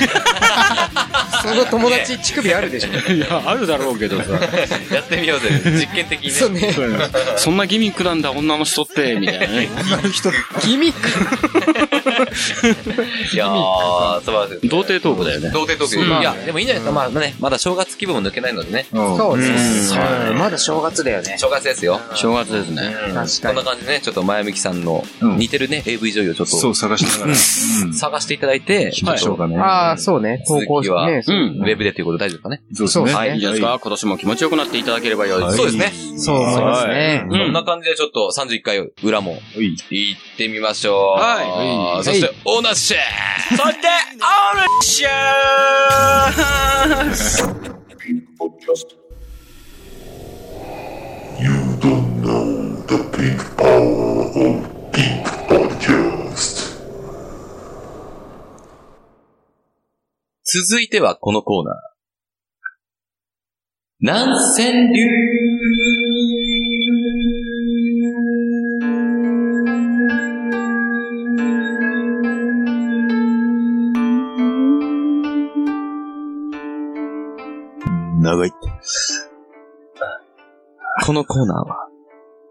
[1.42, 3.12] その友達、乳首あるでしょ。
[3.12, 4.28] いや、あるだろうけどさ。
[4.28, 5.48] いやってみようぜ。
[5.64, 6.32] 実験的にね。
[6.32, 6.72] そうね。
[7.37, 9.68] そんなギミックなんだ、女の人って、みたいなね。
[10.62, 11.08] ギミック。
[13.35, 14.58] いやー、素晴らしいね。
[14.64, 15.50] 童貞トークだよね。
[15.50, 16.12] 童貞トーク。
[16.14, 16.92] うんいや、でもいいんじゃないですか。
[16.92, 18.87] まあね、まだ正月気分も抜けないのでね。
[18.92, 21.37] そうですうんうんまだ正月だよね。
[21.38, 22.00] 正月ですよ。
[22.14, 22.82] 正月ですね。
[23.08, 27.26] うん確かにこんな感じでね、ちょっと前みきさんのうん似てるね、AV 女優をちょっとそう、探しながら。
[27.26, 27.94] うん。
[27.94, 29.56] 探していただいて、行きましょうかね。
[29.58, 30.42] ああ、そうね。
[30.46, 31.22] 投稿続きはね。
[31.26, 32.62] うんウェブでということで大丈夫かね？
[32.74, 33.06] そうですね。
[33.06, 33.78] そうはい、いいじゃないですか？
[33.80, 35.56] 今年も気持ちよくなっていただければよいです。
[35.56, 35.92] そうですね。
[36.18, 37.24] そう思いますね。
[37.30, 41.20] うんな感じでちょっと31回裏もはい行ってみましょう。
[41.20, 47.08] はいそして、オーナーシェーそして、オールシャー You
[51.80, 54.62] don't know the big power of
[54.92, 56.78] Pink Podcast.
[60.44, 61.74] 続いてはこのコーナー。
[63.98, 65.08] 南千流
[81.04, 81.88] このコーナーは、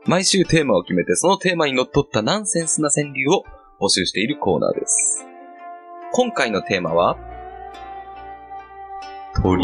[0.06, 3.46] 毎週テーマを決めて、そのテーマにのっとったナンセンスな川柳を
[3.80, 5.26] 募集しているコーナーです。
[6.12, 7.18] 今回のテーマは、
[9.42, 9.64] 鳥。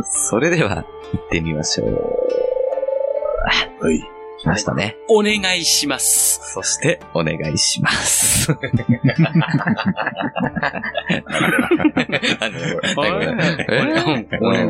[0.04, 1.88] それでは、行ってみましょう。
[3.80, 4.13] はい。
[4.44, 4.98] 来ましたね。
[5.08, 6.52] お願いします。
[6.52, 8.52] そして、お願いします。
[8.52, 8.76] お願い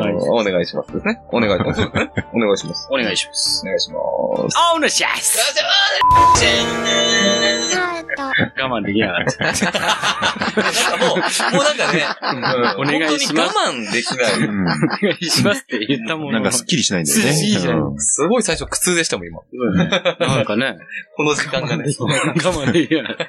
[0.06, 0.90] しますお願いします。
[1.32, 1.98] お願いします。
[2.32, 2.88] お願いします。
[2.90, 3.62] お願いします。
[3.62, 4.54] お願いします。
[4.76, 5.54] お願いします。
[8.16, 9.44] 我慢できなかった。
[9.44, 9.70] なんか
[10.98, 12.04] もう、もうなんかね、
[12.78, 13.54] お願いします。
[13.54, 14.32] 我慢できない。
[14.34, 14.62] うん。
[14.62, 15.62] お願いします。
[15.62, 16.62] って言ったものなんかす。
[16.62, 17.98] っきりしないんだよね。
[17.98, 18.26] す。
[18.28, 19.40] ごい最初苦痛でしたもん、今。
[20.20, 20.78] なんかね、
[21.16, 21.84] この時間がね。
[21.98, 23.28] 我慢できなかった。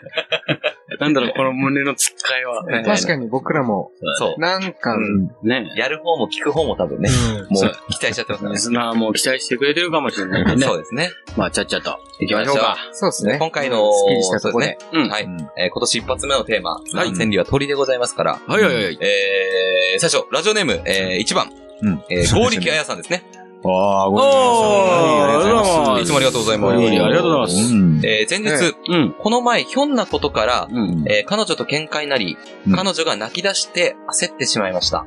[1.00, 2.64] なんだろう、この胸のつっかいは。
[2.86, 4.40] 確かに僕らも、そう。
[4.40, 5.72] なんか、うんね。
[5.76, 7.10] やる方も聞く方も多分ね、
[7.50, 8.60] もう期待しちゃってますからリね。
[8.60, 10.74] スナーも期待してくれてるかもしれないねそ。
[10.76, 11.12] うですね。
[11.36, 12.00] まあ、ちゃっちゃと。
[12.20, 12.78] 行きましょうか。
[12.94, 13.38] そうですね。
[13.40, 15.02] 今回の、すっきりしたとこでそうですね。
[15.04, 15.10] うん。
[15.10, 15.28] はい。
[15.58, 16.80] えー今年一発目のテーマ、
[17.14, 18.98] 千里は鳥でございますから、はいはいはい。
[19.02, 22.04] えー、最初、ラジオネーム、えー、1番、うん。
[22.10, 23.24] えー、ゴーリキあやさんですね。
[23.68, 25.22] ああ、ごめんなさい。
[25.22, 26.76] ありがとうございますいつもありがとうございます。
[26.76, 28.02] ありがとうございますうん。
[28.06, 29.16] えー、前日、うん。
[29.18, 31.06] この前、ひょんなことから、うん。
[31.08, 35.06] えー、彼女と喧嘩になり、うん彼女が泣き出して焦ってしまいました。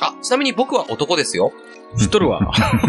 [0.00, 1.52] あ、ちなみに僕は男ですよ。
[1.98, 2.40] 知っとるわ。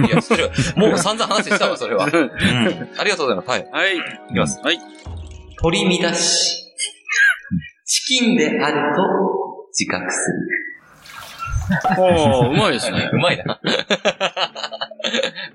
[0.07, 0.51] いや、知ってる。
[0.75, 2.05] もう散々話したわ、それは。
[2.05, 2.89] はうん。
[2.97, 3.49] ありがとうございます。
[3.49, 3.95] はい。
[3.95, 3.97] い。
[3.97, 4.01] い
[4.33, 4.59] きます。
[4.61, 4.79] はい。
[5.61, 6.65] 取り乱し、
[7.85, 9.01] チキンであると
[9.77, 10.67] 自覚する。
[11.97, 13.09] おー、うまいですね。
[13.11, 13.59] うまいな。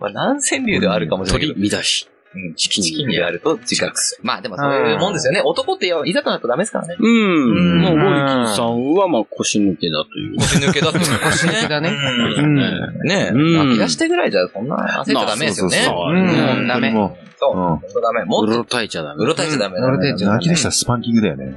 [0.01, 1.55] まあ、何川柳ではあるかもしれない。
[1.55, 2.09] 鳥乱し。
[2.35, 3.95] うんチキンチキンであると自覚。
[4.01, 4.23] する。
[4.25, 5.43] まあでもそういうもんですよね。
[5.45, 6.97] 男っていざとなるとダメですからね。
[6.99, 7.09] うん。
[7.09, 10.37] うんもう、ゴリキさんは、まあ、腰抜けだという。
[10.39, 11.91] 腰抜けだって 腰抜けだね。
[11.91, 12.57] うん。
[13.05, 13.55] ねえ、うん。
[13.59, 15.77] 泣き出してぐらいじゃそんな焦っちゃダメですよね。
[15.77, 16.15] そうそうそう。
[16.15, 16.91] うん、ダメ。
[16.91, 18.03] もそう。
[18.03, 18.25] ダメ。
[18.25, 19.23] もっとうろたえちゃダメ。
[19.23, 21.55] うろたえちゃダメだうろたえちゃ泣き出したらスパンキングだよね。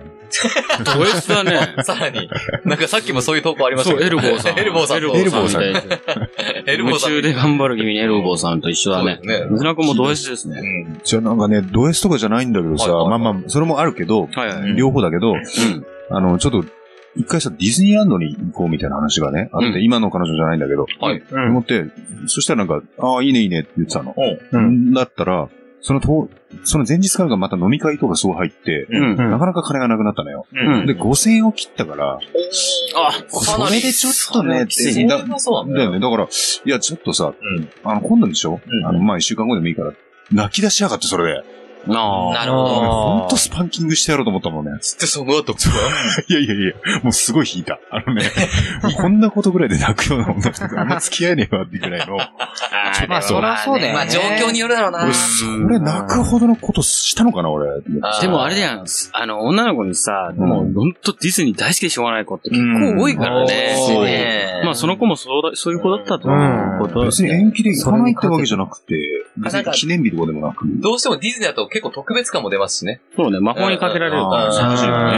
[0.96, 1.76] ド S だね。
[1.84, 2.30] さらに、
[2.64, 4.18] なんかさっきもそういう投稿ありましたそう、けど。
[4.18, 4.58] エルボーさん。
[4.60, 5.16] エルボーさんと。
[5.16, 5.64] エルボーさん。
[6.70, 7.12] エルボーさん。
[7.12, 9.20] 夢中で頑張る君にエルボーさんと一緒だね。
[9.24, 10.60] ね水野君もド S ですね。
[10.60, 11.00] うん。
[11.04, 14.76] じゃあなんかね、ド S とかじゃないんだけどさ、はいはいまあまあ、それもあるけど、はいはい。
[14.76, 15.42] 両方だけど、うん。
[16.10, 16.66] あの、ちょっと、
[17.18, 21.24] 一回さ、ディズニーランドに行こうみたいな話がね、あって、うん今の彼女じゃないんだけど、はい。
[21.32, 21.86] うん思って、
[22.28, 24.14] そしたらなんか、ああ、いいねいいねって言ってたの。
[24.52, 25.48] うんだったら、
[25.86, 26.30] そのと、
[26.64, 29.12] その前日からがまた飲み会とかそう入って、うん。
[29.12, 30.48] うんなかなか金がなくなったのよ。
[30.52, 30.88] うん。
[30.88, 35.92] で、5000円を切ったから、あ、それでちょっとね、ってそれはそうなんだよ。
[35.92, 36.00] だよね。
[36.00, 37.70] だから、いや、ちょっとさ、うん。
[37.84, 39.94] あの、今度でしょ、うんあの、まあ、一週間後でもいいから、
[40.32, 41.44] 泣き出しやがって、それで。
[41.88, 42.34] なあ。
[42.34, 42.66] なるほど。
[42.66, 44.72] ほんとスパンキングしてやろうと思ったもんね。
[44.82, 45.54] つってその後、
[46.28, 47.80] いやいやいや、もうすごい引いた。
[47.92, 48.24] あのね、
[48.98, 52.18] こんなことぐらいで泣くような女の人とあんま付き合えねえわってぐらいの。
[52.18, 53.94] まあ、そりゃそうだよね。
[53.94, 55.14] まあ状況によるだろうな。
[55.14, 57.66] それ泣くほどのことしたのかな、俺。
[58.22, 63.76] でもあれだよ、あの、女の子にさ、もうほんとディズニー大好きでしょうがない子って結構多いからね。
[63.88, 64.62] そうね。
[64.64, 68.96] まあその子もそうだ、そういう子だったと思う別に延期で行かないってわけじゃなくて、
[69.38, 70.66] 別になんか記念日とかでもなく。
[70.66, 73.02] どうしてもディズニーだと結構特別感も出ますしね。
[73.16, 74.48] そうね、魔法にかけられるから。
[74.48, 75.18] あー楽しいよね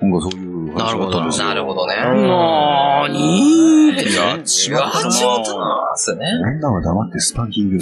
[0.00, 0.10] うん。
[0.10, 1.96] なんかそういう話があったんですよなるほどね。
[1.96, 4.16] なーにーってね。
[4.16, 6.26] やっ違う、始まったなーすね。
[6.60, 7.76] 女は黙ってスパンキング。
[7.76, 7.80] い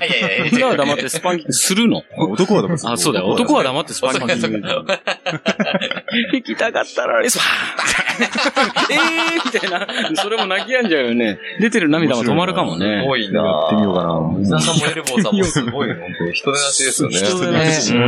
[0.00, 2.02] やいやいや女は黙ってスパンキングするの？
[2.18, 3.28] 男は黙ってあ、そうだよ。
[3.28, 4.32] 男は黙ってスパンキング。
[6.32, 7.46] 行きたかったら、スパー
[8.92, 9.86] ンえーみたいな。
[10.16, 11.38] それも泣きやんじゃうよね。
[11.60, 13.06] 出てる涙も止まるかもね。
[13.06, 14.20] 多いなやってみようかな。
[14.38, 17.16] 水田さんもエルボーさんもすごい、本当に人手なしですよね。
[17.16, 17.98] 人手なしう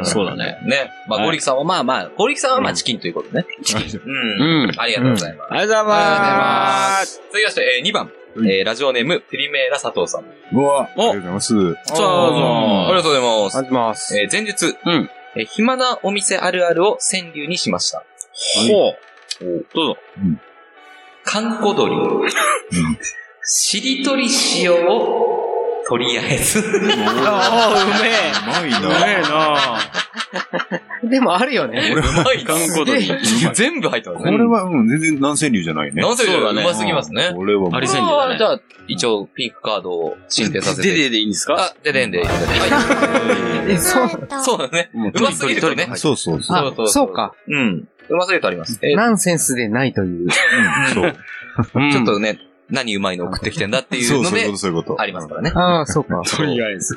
[0.00, 0.58] んそうだね。
[0.64, 0.90] ね。
[1.08, 3.37] まあ、はいゴリキさんはまあまあ、ゴリキさんはまあチキンということね。
[3.40, 4.02] う。
[4.04, 4.72] うんん。
[4.76, 5.52] ありがとうございます。
[5.52, 7.20] ありがとうございます。
[7.28, 8.12] 続きまして、えー2番。
[8.36, 10.24] えーラジオネーム、プリメーラ佐藤さん。
[10.56, 11.74] うわ、ありおがとうございます。
[11.84, 13.58] さあ、ありがとうございます。
[13.58, 14.18] あります。
[14.18, 18.04] えー前日、うんえー暇なお店あるあるを川柳にしました。
[18.68, 18.98] ほう。
[19.74, 19.96] どうぞ。
[21.24, 21.94] 観光鳥。
[23.42, 25.57] しりとりしよう。
[25.88, 26.58] とりあえず。
[27.24, 28.32] ああ、うめえ。
[28.44, 29.08] うまいうめな。
[29.08, 31.94] えなでもあるよね。
[31.96, 32.44] うまい。
[33.54, 34.30] 全部入ってますね。
[34.32, 36.02] これは、うん、全然南川流じゃないね。
[36.02, 37.32] なんせそうだねうますぎますね。
[37.34, 40.90] これはもうありせんじゃあ、一応、ピンクカードを申請させて。
[40.90, 41.54] でででいいんですか？
[41.58, 42.22] あ、ででんで。
[42.22, 44.10] はえ、 そう、い。
[44.42, 44.90] そうだね。
[44.94, 45.88] うますぎるとね。
[45.94, 46.58] そうそうそう。
[46.62, 47.32] そうそうそうか。
[47.48, 47.88] うん。
[48.10, 48.78] うますぎるとあります。
[48.82, 50.28] えーナンセンスでないという。
[50.94, 51.16] そう。
[51.74, 52.38] うんちょっとね、
[52.70, 55.00] 何うまいの送ってきてんだっていそうう、のでそういうこと、、そういうこと。
[55.00, 55.52] ありますからね。
[55.54, 56.22] ああ、そうか。
[56.24, 56.96] とりあえず。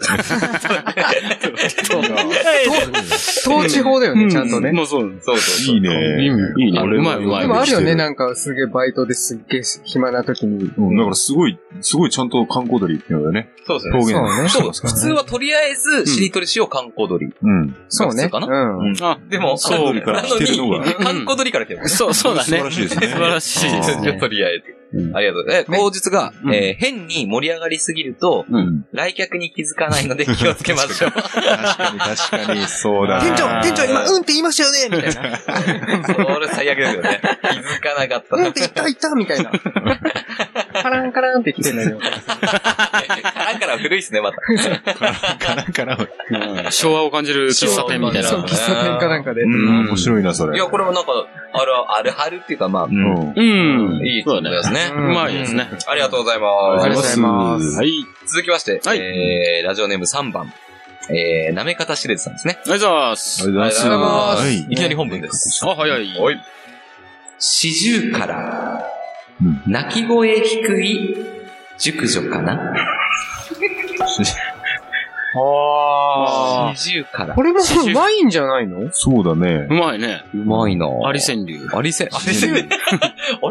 [3.48, 4.72] 統治法だよね、ちゃんとね。
[4.72, 5.14] もうそう。
[5.22, 5.76] そうそう。
[5.76, 6.24] いいね。
[6.24, 6.82] いいね。
[6.82, 7.42] うまいうまい。
[7.42, 10.72] でもあるよね、なんかすげえバイトですっげえ暇な時に。
[10.78, 13.50] うん、だからすごい、すごいちゃんと観光鳥っていうのだよね。
[13.66, 13.94] そうですね。
[13.98, 14.54] 表そうね現。
[14.54, 17.28] そう、普通はとりあえず、しりとりしよう観光鳥。
[17.28, 17.76] うん。
[17.88, 18.30] そうね。
[18.30, 18.96] かなうん。
[19.02, 21.88] あ、でも、そうあのから来てるのがなのに観光鳥から来てる。
[21.88, 22.46] そう、そうだね。
[22.46, 24.14] 素晴らしいですね素晴らしいですね。
[24.20, 24.81] とりあえず。
[24.94, 25.80] うんありがとうございます。
[25.80, 28.86] え、口述が、うんえー変に盛り上がりすぎると、うん。
[28.92, 31.12] 来客に気づかないので気をつけましょう。
[31.12, 33.30] 確かに確かに、そうだね。
[33.30, 35.38] 店長、店長今、うんって言いましたよねみたいな。
[36.08, 37.22] それ最悪だけどね。
[37.22, 39.52] 気づかなかったうんって言った言ったみたいな。
[40.74, 42.00] カランカランって来てんだよ。
[42.00, 44.38] カランカラン古いっすね、また。
[45.38, 45.98] かなかな。
[45.98, 48.28] うん昭和を感じる喫茶店みたいな。
[48.30, 49.44] そう、喫茶店かなんかで。
[49.44, 50.58] うん面白いな、それ。
[50.58, 51.12] いや、これもなんか、
[51.54, 53.34] ある、あるはるっていうか、まあ、うんうん。
[53.36, 54.06] うん。
[54.06, 54.81] いいそうですね。
[54.90, 55.70] うまいですね。
[55.88, 56.48] ありがとうございま
[56.82, 57.08] ありがとうごす。
[57.16, 57.78] ざいます。
[57.78, 57.92] はい。
[58.28, 60.52] 続きまして、はいえー、ラジオネーム3番、
[61.10, 62.60] えー、なめかたしれずさんですね。
[62.62, 63.44] ありがとうございます。
[63.44, 64.50] ありがとうございます。
[64.50, 64.60] い。
[64.70, 65.62] いきなり本文です。
[65.66, 66.18] あ、早い。
[66.20, 66.38] おい。
[67.40, 68.88] 四十から
[69.42, 71.16] うん、鳴き声低い
[71.80, 72.74] 熟女かな？
[75.34, 77.42] あ四十からこ。
[77.44, 78.90] れもうまいんじゃないの？
[78.92, 79.74] そうだねう。
[79.74, 80.24] まいね。
[80.34, 81.70] うまいなアリ川柳。
[81.74, 82.54] アリセン、アリセン。
[82.54, 82.58] あ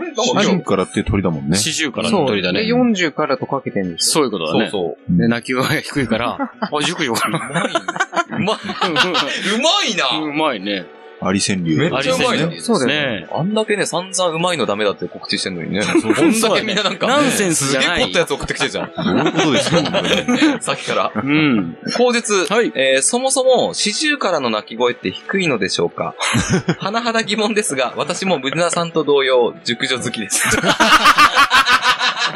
[0.00, 1.56] れなんか四十からって鳥だもんね。
[1.56, 2.10] 四十から。
[2.10, 2.68] の鳥だねで、。
[2.68, 4.12] 40からとかけてんですよ。
[4.12, 4.68] そういうことだね。
[4.70, 5.18] そうそう。
[5.18, 7.38] で、泣き声が低いから、あ、熟女かな。
[7.38, 8.40] うまい。
[8.40, 8.54] うまい。
[8.54, 10.84] うまいなうまいね。
[11.22, 11.76] アリ川柳。
[11.76, 13.28] めっちゃうまいなアリ川柳そうだよね。
[13.32, 15.80] あんだけね、散々うまいのダメだって告知してんのにね。
[15.80, 18.92] うこんだけみんななんか、ナンセンスじゃないすげえ凝ったやつ送ってきてるじゃん。
[18.94, 21.12] どういうことですかさっきから。
[21.14, 21.76] うん。
[21.96, 22.46] 口述。
[22.52, 26.14] はいえーそもそも、四十からの鳴き声って低いのでしょうか？
[26.80, 30.42] 甚だ疑問ですが、私もムナさんと同様、熟女好きです。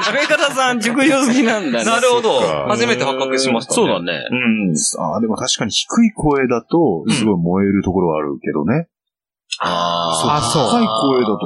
[0.04, 1.84] 食べ方さん、熟女好きなんだね。
[1.90, 2.40] なるほど。
[2.68, 3.74] 初めて発覚しましたね。
[3.74, 4.26] そうだね。
[4.30, 4.74] うん。
[5.00, 8.88] ああ、でも確かに低い声だと、すごい燃えるところはあるけどね。
[9.60, 11.38] ああそう高い声だと、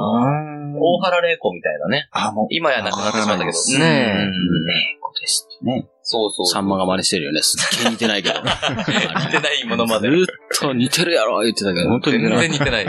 [0.81, 2.07] 大原玲子みたいなね。
[2.11, 3.79] あ、もう、今やなくなってしまったけど。
[3.79, 5.87] ねうん子ですね。
[6.11, 6.45] そうそう。
[6.47, 7.39] さんまが真似してるよね。
[7.43, 8.39] すっげえ似てないけど。
[8.41, 10.09] 似てないものまで。
[10.09, 10.25] ずーっ
[10.59, 12.85] と似てるやろ言ってたけど、本当に全似てない然似てない。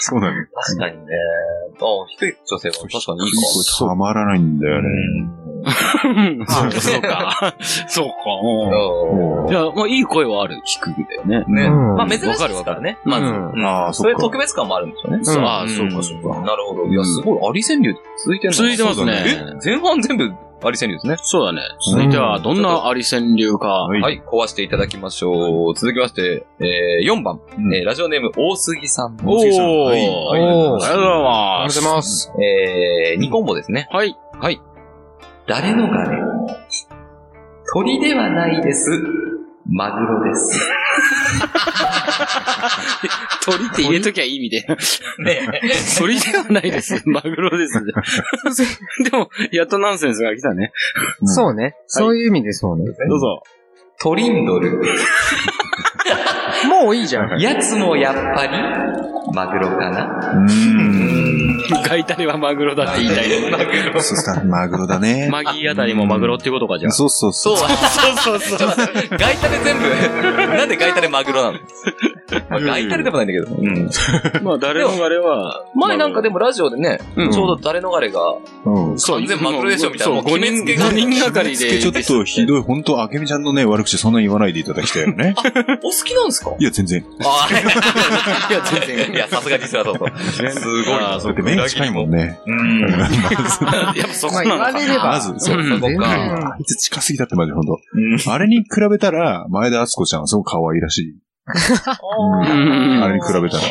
[0.00, 0.48] そうだね。
[0.52, 1.02] 確かにね。
[1.78, 1.86] あ
[2.18, 3.38] 低い女性は確かにいいか。
[3.38, 4.88] 低い声たまらないんだよね。
[6.48, 9.48] そうか、そうか。
[9.48, 10.60] いや、まあいい声はある。
[10.64, 11.44] 低いだよね。
[11.46, 11.54] ん。
[11.54, 11.62] ね。
[11.66, 12.98] うんまあ珍しいですからね。
[13.04, 13.26] まず。
[13.26, 15.24] あーそっかそういう特別感もあるんですよね。
[15.24, 16.86] そうあんそうかそうかなるほど。
[16.86, 17.50] いや、すごい。
[17.50, 17.94] アリ川柳
[18.24, 20.32] 続いてんの続いてますねえ前半全部
[20.64, 21.16] アリ川柳ですね。
[21.18, 21.60] そうだね。
[21.90, 23.68] 続いては、どんなアリ川柳か。
[23.68, 25.74] はいはい、壊していただきましょう。
[25.74, 29.16] 続きまして、えー、4番、うんえーラジオネーム、大杉さん。
[29.24, 29.40] おー。
[29.40, 30.92] 杉さんはいありがとうございます。
[30.92, 32.32] ありがとうございます。
[32.40, 33.88] えー、2コンボですね。
[33.90, 34.16] はい。
[34.40, 34.60] はい。
[35.46, 36.16] 誰のがね、
[37.72, 38.90] 鳥ではないです。
[39.68, 40.60] マグロです。
[43.44, 44.66] 鳥って入れときゃいい意味で。
[45.18, 45.60] ね
[45.98, 47.02] 鳥ではないです。
[47.06, 47.74] マグロです。
[47.84, 50.72] でも、やっとナンセンスが来たね。
[51.24, 51.76] そうね。
[51.86, 52.84] そういう意味でそうね。
[53.08, 53.42] どうぞ。
[54.00, 54.82] トリンドル。
[56.68, 57.40] もういいじゃん。
[57.40, 58.52] やつもやっぱり、
[59.34, 61.36] マグロかなうーん。
[61.88, 63.50] ガイタレはマグロだって言いたいね。
[63.50, 64.00] マグロ。
[64.00, 65.28] そうマグロだね。
[65.30, 66.92] マギーあたりもマグロっていうことか、じゃあ。
[66.92, 67.56] そうそうそ。
[67.56, 68.68] そうう、そうそうそう。
[69.10, 71.58] ガイタレ全部、なんでガイタレマグロなの？
[72.48, 73.56] まあガイタレでもないんだけど。
[73.56, 73.90] うん。
[74.44, 75.64] まあ、誰のあれは。
[75.74, 78.20] 前なんかでもラジオでね、うんちょうど誰逃れが、
[78.64, 78.98] うん。
[78.98, 81.78] そう完全マグロでしょみたいなそう、もう5人、決めつけが5人がかりで。
[81.80, 85.34] ちょっとひどい、本 当あけみちゃんのね、悪口そんな言わないでいただきたいよね。
[85.82, 86.50] お好きなんですか？
[86.58, 87.04] いや、全然。
[87.24, 87.48] あ
[88.50, 89.14] いや、全然。
[89.14, 90.50] いや、さすがにそれはそうそう。
[90.50, 91.14] すごいな。
[91.14, 92.38] あーそうだって目が近いもんね。
[92.46, 92.80] うん。
[92.86, 92.86] や
[94.04, 94.56] っぱそこな。
[94.56, 95.58] まず、そう。
[95.58, 96.10] うんそこか。
[96.10, 97.78] あいつ近すぎたってマジほんと。
[98.30, 101.14] あれに比べたら、前田敦子ちゃんはすごく可愛らしい。
[101.48, 103.62] うんあれに比べたら。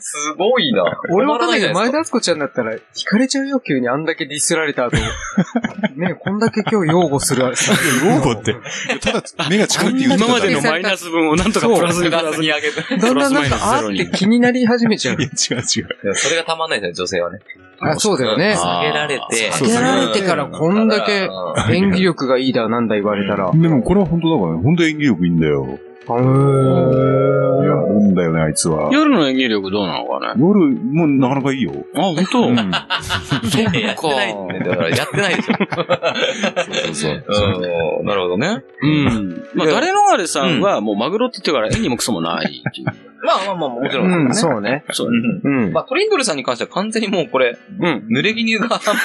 [0.00, 0.82] すごいな。
[1.12, 4.96] 俺わかんないけど、前田敦子ちゃんだったら、惹かれちゃうよ、急にあんだけディスられた後。
[5.96, 7.44] ねこんだけ今日擁護する。
[7.44, 8.56] 擁護って。
[9.00, 12.48] ただ、目が近いって言う今までのマイナス分をなんとかプラスにププララスに。
[12.48, 12.96] 上げて。
[12.96, 15.22] だんだんなんか、あーって気になり始めちゃうい。
[15.22, 16.14] や、違う違う。
[16.14, 17.38] それがたまんないですよ、女性はね。
[17.80, 18.54] あ、そうだよね。
[18.54, 19.52] あ下げられて。
[19.52, 23.52] 下げられてからこんだけうん演技力がいいだ、なんだ言われたら。
[23.54, 25.78] でもこれは本当だからね、本当演技力いいんだよ。
[26.16, 28.88] いや、いいんだよね、あいつは。
[28.92, 30.40] 夜の演技力どうなのかね。
[30.40, 31.72] 夜もなかなかいいよ。
[31.94, 32.48] あ、本当？
[32.48, 32.54] うん。
[32.54, 32.64] いや
[33.80, 35.54] やってないんだからやってないでしょ。
[36.84, 37.60] そうそうそう。
[38.00, 38.62] うんなるほどね。
[38.82, 39.42] うん。
[39.54, 42.86] まあ、誰のあれさんはもうマグロって言ってから演技もクソもないっていう。
[43.22, 44.12] まあまあまあ、もちろん。
[44.12, 44.84] うん、そうね。
[44.90, 45.72] そううん。
[45.72, 48.06] まあ、トリンドルさんに関しては完全にもうこれ、うん。
[48.10, 48.96] 濡れ衣が、勝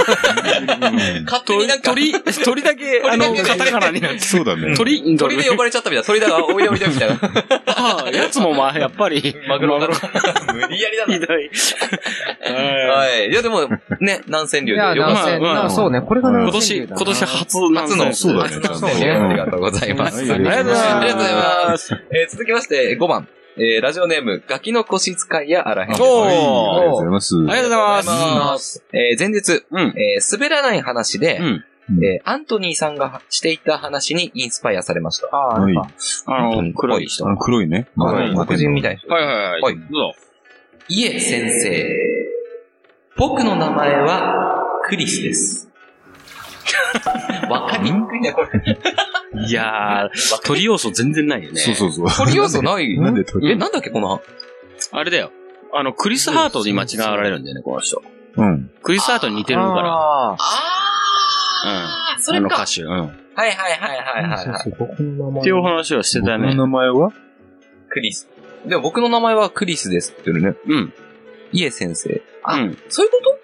[1.45, 2.13] 手になんか、鳥、
[2.45, 4.19] 鳥だけ、あの、カタカナになって。
[4.19, 4.75] そうだね。
[4.75, 6.07] 鳥、鳥で呼ばれちゃったみたいな。
[6.07, 7.15] 鳥だが、おいでおいでみたいな。
[7.65, 9.93] ああ、やつもまあ、やっぱり、マグロだろ。
[10.53, 11.13] 無理やりだな。
[11.13, 11.49] ひどい。
[12.53, 13.29] はい。
[13.29, 13.67] いや、でも、
[13.99, 17.53] ね、南千流でいや、よかっ南線、まあまあなそうね、これが今年、今年初。
[17.73, 19.11] 初の、そうだね初の南千流。
[19.11, 20.17] ありがとうございます。
[20.17, 20.83] はいありがとうございます。
[20.83, 21.93] ありがとうございまます。
[22.11, 23.27] えー続きまして、5番。
[23.57, 26.01] えーラジオネーム、ガキの腰使いやあらへんです。
[26.01, 27.35] おーはい、ありがとうございます。
[27.35, 28.83] ありがとうございます。
[28.93, 29.93] えー前日、うん。
[29.97, 31.63] えー滑らない話で、うん。
[32.03, 35.27] えーアントニーさんがしていた話にインスパイアされました。
[35.27, 35.75] ああ、はい。
[35.77, 37.25] あの、黒い人。
[37.37, 37.87] 黒いね。
[37.95, 39.15] はい黒人みたいな。
[39.15, 39.61] はいはいはい。
[39.61, 40.15] はいどうぞ。
[40.87, 41.95] いえ、先生。
[43.17, 45.69] 僕の名前は、クリスです。
[47.49, 48.77] わかりにくいね、これ。
[49.47, 51.59] いやー、鳥要素全然ないよね。
[51.59, 52.07] そうそうそう。
[52.07, 52.97] これ要素ない？
[52.99, 54.21] なんで鳥え、なんだっけ、この、
[54.91, 55.31] あれだよ。
[55.73, 58.01] あの、クリス・ハートに間違われるんだよね、この人。
[58.35, 58.71] うん。
[58.81, 59.71] クリス・ハートに似てるから。
[59.93, 60.33] ああ。
[60.33, 60.37] うん。
[61.69, 62.47] あー、それか。
[62.47, 62.81] あの歌手。
[62.83, 62.89] うん。
[62.89, 64.45] はいはいはいはいはいはい。
[64.45, 65.41] そうそう、僕の名前。
[65.41, 66.47] っていうお話はしてたね。
[66.49, 67.11] 僕の名前は？
[67.89, 68.29] クリス。
[68.67, 70.55] でも僕の名前はクリスですってね。
[70.67, 70.93] うん。
[71.51, 72.21] イエ先生。
[72.43, 72.77] あうん。
[72.89, 73.39] そういうこと？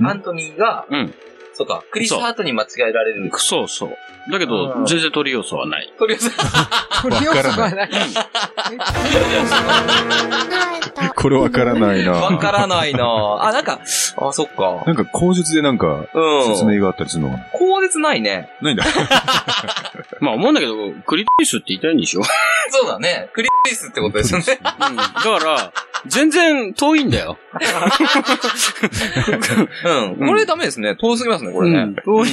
[0.00, 0.06] うん？
[0.06, 1.14] アントニーが、うん。
[1.62, 3.30] そうか、クリスハートに間違えられる。
[3.36, 3.96] そうそう。
[4.30, 5.92] だけど、全然鳥要素はない。
[5.98, 6.30] とりあえず、
[7.02, 7.90] 鳥要素がない。
[11.16, 12.38] これわからないわな。
[12.38, 13.80] からないなぁあ、なんか、
[14.16, 14.82] あ、そっか。
[14.86, 16.54] なんか口述でなんかうん。
[16.54, 18.50] 説明があったりするのかな口実ないね。
[18.60, 18.84] ないんだ。
[20.20, 20.74] まあ思うんだけど、
[21.06, 22.20] クリスって言いたいんでしょ？
[22.20, 22.24] うん。
[22.70, 23.28] そうだね。
[23.32, 24.44] クリスってことですよね。
[24.62, 24.80] だか
[25.44, 25.72] ら、
[26.06, 27.38] 全然遠いんだよ。
[29.84, 30.28] うん。
[30.28, 30.96] これダメですね。
[30.96, 31.94] 遠すぎますね、これね。
[32.06, 32.24] う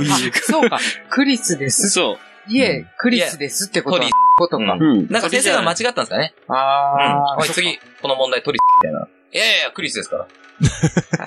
[0.00, 0.04] ん。
[0.32, 0.78] そうか、
[1.10, 1.88] クリスです。
[1.90, 4.64] そいえ、クリスですってことはことか。
[4.64, 6.32] なんか先生が間違ったんですかね？
[6.48, 6.54] うん。
[6.56, 9.06] あおい、次、この問題トリスみたいな。
[9.32, 10.26] いやいやいや、クリスですから。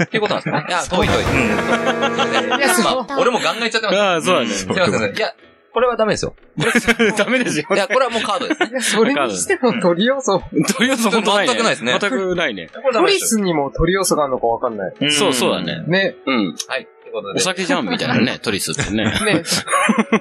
[0.04, 0.66] っていうことなんですかね？
[0.68, 1.24] いや、遠い遠い。
[1.24, 2.60] うん。
[2.60, 4.00] いやそうまあ、俺もガンガン言っちゃってます。
[4.00, 4.48] ああ、そうだね。
[4.48, 5.16] すいませんすいません。
[5.16, 5.34] いや、
[5.74, 6.36] これはダメですよ。
[7.18, 7.68] ダメですよ。
[7.74, 8.68] いや、これはもうカードですね。
[8.68, 8.70] あ。
[8.72, 10.42] いや、それにしても鳥要素。
[10.78, 11.54] 鳥要素本当ないね。
[11.54, 12.70] 全くないですね全くないね。
[12.74, 13.40] これダクメですよ。
[13.40, 14.94] リスにも鳥要素があるのかわかんない。
[15.00, 15.84] うんそうそうだね。
[15.88, 16.16] ね。
[16.26, 16.56] うん。
[16.68, 16.88] はい。
[17.14, 17.40] おで。
[17.40, 19.04] 酒じゃんみたいなね、 トリスってね。
[19.06, 19.44] ね。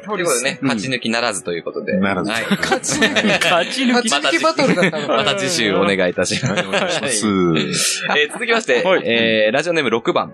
[0.04, 1.96] ということでね、うん勝ち抜きならずということで。
[1.98, 2.44] ならずはい。
[2.50, 3.26] 勝ち抜き。
[3.26, 4.10] 勝ち抜き。
[4.10, 5.16] 勝ち抜きバトルだったのか。
[5.16, 7.26] また次週お願いいたします。
[7.26, 10.32] えー続きまして、はいえーラジオネーム6番、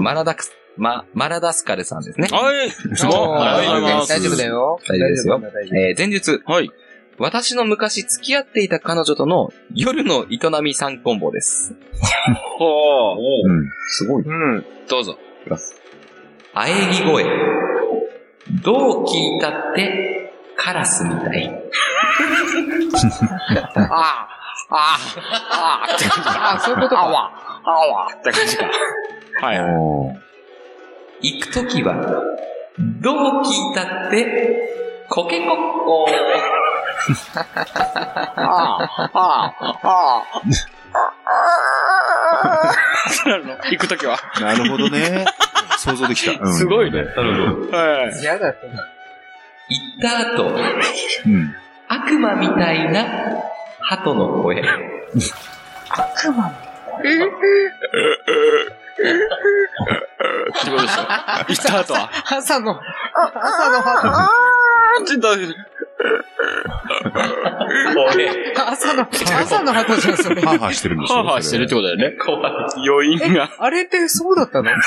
[0.00, 2.28] マラダクス、ま、マラダスカルさんですね。
[2.30, 2.70] はい。
[2.70, 3.42] すごい。
[3.42, 4.08] ありがとうございます。
[4.08, 4.80] 大丈夫だよ。
[4.88, 5.40] 大丈夫ですよ
[5.76, 6.70] えー前日、はい。
[7.16, 11.74] 私の昔付き合っていた彼女との夜の営み3コンボです。
[12.58, 13.48] ほう。
[13.48, 13.70] うん。
[13.88, 14.24] すごい。
[14.24, 14.64] うん。
[14.88, 15.16] どうぞ。
[16.54, 17.24] あえぎ声。
[18.62, 21.48] どう聞いたって、カラスみたい。
[23.76, 24.28] ああ、
[24.70, 24.98] ああ、
[25.50, 26.54] ああって感じか。
[26.54, 27.02] あ、 そういうことか。
[27.02, 27.32] あわ、
[27.64, 28.68] あわって感じか。
[29.40, 30.24] はい
[31.24, 31.94] 行くときは、
[33.00, 36.10] どう聞いたって、コケコッコー。
[38.36, 39.54] ああ、あ。
[39.82, 40.22] あ、あ。
[42.34, 43.28] あ。
[43.28, 44.18] なるの行くときは。
[44.38, 45.24] なるほどね。
[45.78, 46.38] 想像できた。
[46.38, 47.04] うんすごいね。
[47.04, 47.76] なるほど。
[47.76, 48.20] はい。
[48.20, 48.86] 嫌だったな。
[49.70, 50.48] 行った後、
[51.26, 51.54] うん。
[51.88, 53.06] 悪魔みたいな
[53.80, 54.62] 鳩の声。
[58.94, 61.02] ってことでしょ。
[61.48, 61.78] 行った？
[61.80, 62.10] 後は。
[62.30, 62.60] 朝？
[62.60, 62.80] の、
[63.14, 64.30] 朝のハ
[65.06, 65.44] ちょっと、ト。
[68.70, 70.40] 朝の、朝のハトじゃん、それ。
[70.42, 72.16] ハーハーしてるんでしょハーハーしてるってことだよね。
[72.18, 72.52] 怖い。
[72.88, 73.50] 余韻が。
[73.58, 74.70] あれってそうだったの？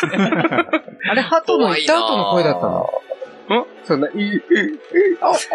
[1.10, 2.90] あれ、ハトの行った後の声だったの？
[3.62, 4.38] んそんな、いい、いい、い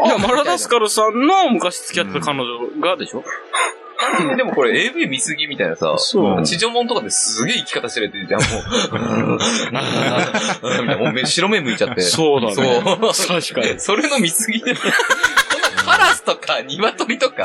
[0.09, 3.23] や、マラダスカルさんの昔付き合ってた彼女がでしょ？
[4.37, 5.97] でもこれ AV 見すぎみたいなさ、
[6.45, 9.39] 地上門とかですげえ生き方してるってじゃん、もう。
[9.73, 9.79] み
[10.61, 12.03] たいなもう目白目向いちゃって。
[12.03, 12.55] そうだね。
[12.55, 12.63] そ
[13.37, 13.41] う。
[13.41, 13.81] 確かに。
[13.81, 14.75] それの見すぎで。
[14.75, 14.93] この
[15.85, 17.45] カラスとか鶏とか、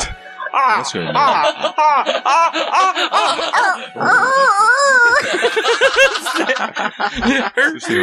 [0.53, 1.11] あ確かにね。
[1.15, 1.75] あ、あ
[2.25, 2.51] あ、
[3.95, 4.23] あ
[7.73, 8.01] そしてよ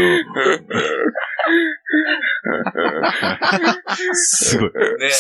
[4.12, 4.70] すごい。
[4.70, 5.10] ね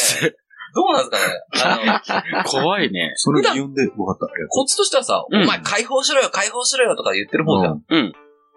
[0.74, 3.12] どうなんですかねあの、あ、 怖いね。
[3.16, 4.26] その擬音で分かった。
[4.48, 7.82] こっちとしてはさ、うんお前解放しろよ、解放しろよとか言ってる方じゃん。
[7.88, 8.12] うん。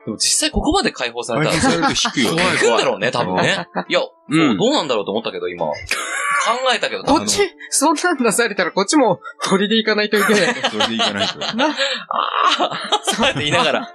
[0.05, 2.43] でも実際ここまで解放されたら、解放されると引くよね。
[2.43, 3.67] 行くんだろうね、多分ね。
[3.89, 4.57] いや、そううん。
[4.57, 5.65] どうなんだろうと思ったけど、今。
[5.65, 5.73] 考
[6.73, 10.55] えたけど、こっち、そんなん出されたらこっちも鳥で行かないといけない。
[10.71, 11.43] それでいかないと。
[11.43, 11.49] あ
[12.59, 13.91] あ、そうやって言いながら。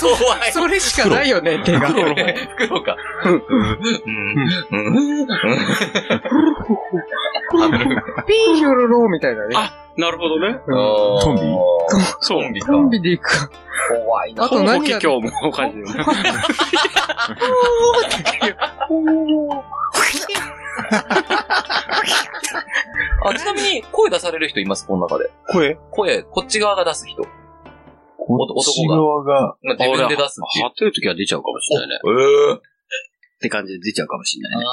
[0.00, 0.52] 怖い。
[0.52, 1.88] それしかないよね、手が。
[1.88, 2.14] 袋
[2.82, 2.96] か。
[3.24, 3.32] うん。
[3.32, 3.78] うん。
[4.70, 5.26] うん。
[8.26, 9.56] ピーヒョロローみたいなね。
[9.56, 10.60] あ、なるほどね。
[10.66, 10.74] うん。
[11.20, 11.42] トンビ
[12.20, 12.42] そう。
[12.42, 12.72] コンビか。
[12.72, 13.67] コンビで行くか。
[13.90, 14.44] 怖いな。
[14.44, 15.92] あと何が今日も感じるね。
[23.24, 24.86] あ、ちなみに、声出される人います？
[24.86, 25.30] この中で。
[25.52, 25.76] 声？
[25.90, 27.22] 声、こっち側が出す人。
[27.22, 27.28] こ
[28.58, 30.64] っち側が、まあ自分で出すっていう。
[30.64, 31.94] 張ってる時は出ちゃうかもしれないね。
[32.04, 32.08] え
[32.52, 32.58] えっ
[33.40, 34.64] て感じで出ちゃうかもしれないね。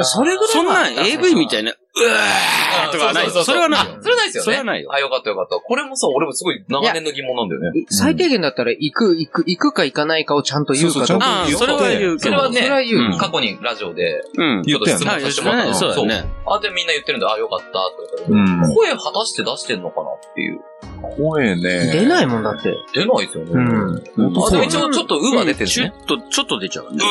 [0.00, 3.30] あそれぐらいそんなん AV みたいな、うわーとかはないよ。
[3.30, 3.80] それはない。
[3.80, 4.44] あそれはないですよね。
[4.44, 5.56] それはないよあ、よかったよかった。
[5.56, 7.84] これもさ、俺もすごい長年の疑問なんだよね。
[7.90, 12.18] 最低限だったら行く、行く、行くか行かないかをちゃんと言うかそうそうああ、それは言うけど。
[12.18, 13.00] それはねそれは言う。
[13.00, 14.62] うん過去にラジオで、うん。
[14.62, 16.24] ちょっと質はい、問させてもらったのそうだね。
[16.46, 20.60] あ、でみんな言ってるんで、あ、よかったって言っうん声果たして出してんのかなっていう。
[21.02, 21.92] 声ね。
[21.92, 22.74] 出ないもんだって。
[22.94, 23.50] 出ないですよね。
[23.52, 23.96] うん。
[24.44, 25.66] あ、でも一応ちょっと、うは出てるね。
[25.66, 27.04] ちょっと、ちょっと出ちゃうね。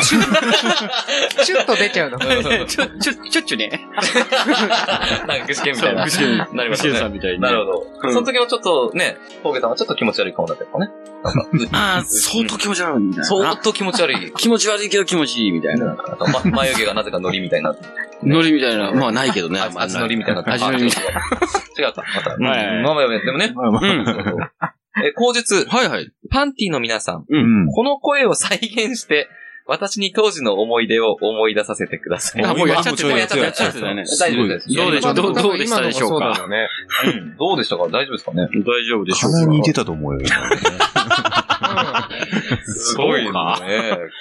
[0.00, 2.18] シュッと出ちゃうの。
[2.66, 3.88] ちょ、ちょ、ちょっちゅね。
[5.26, 6.04] なんか具志堅みたいな。
[6.04, 6.98] 具志堅なりますよね。
[6.98, 7.40] さんみたいに。
[7.40, 7.86] なるほど。
[8.02, 10.90] うんその時もちょっとね、峠さんはちょっと気持ち悪い顔だったよね。
[11.72, 13.24] ああ、相当気持ち悪いみたいな。
[13.24, 14.32] 相当気持ち悪い。
[14.32, 15.96] 気持ち悪いけど気持ちいいみたいな。
[16.44, 17.76] ま眉毛がなぜかノリみたいにな。
[18.22, 18.92] ノリみたいな。
[18.92, 19.60] まあないけどね。
[19.60, 20.52] あ味のりみたいにな。
[20.52, 21.08] 味のりみた 違う
[21.86, 22.04] 違うか。
[22.16, 22.36] また。
[22.38, 23.54] まあまあまあ、でもね。
[25.04, 25.66] え、口述。
[25.68, 26.12] はいはい。
[26.30, 27.66] パンティの皆さん、うん。
[27.72, 29.28] この声を再現して、
[29.66, 32.44] 私に当時の思い出を思い出させてください。
[32.44, 33.80] あ、もうやっちゃってやっちゃって。
[33.80, 33.94] 大
[34.34, 34.74] 丈夫です。
[34.74, 36.30] どうでしょうどうどうでしたでしょうか？
[36.30, 36.68] うだよね。
[37.04, 37.84] うんどうでしたか？
[37.84, 38.48] 大丈夫ですかね？
[38.52, 40.20] 大丈夫でしょうか鼻に似てたと思うよ。
[42.64, 43.60] すごいねそうか。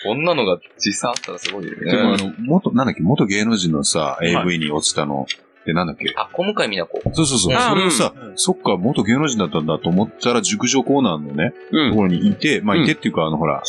[0.05, 2.23] こんなのが実際あったらすごいよでもあね。
[2.23, 5.25] の、元、なんだっけ、元芸能人のさ、AV に落ちたの、
[5.65, 6.13] で、なんだっけ？
[6.15, 7.01] あ、小向井美奈子。
[7.13, 7.55] そうそうそう。
[7.55, 11.89] あそれをさ、そっか、元芸能人だったんだと思ったら、熟女コーナーのね、うん。
[11.91, 13.61] ところにいて、まあ、うんいてっていうか、あの、ほら、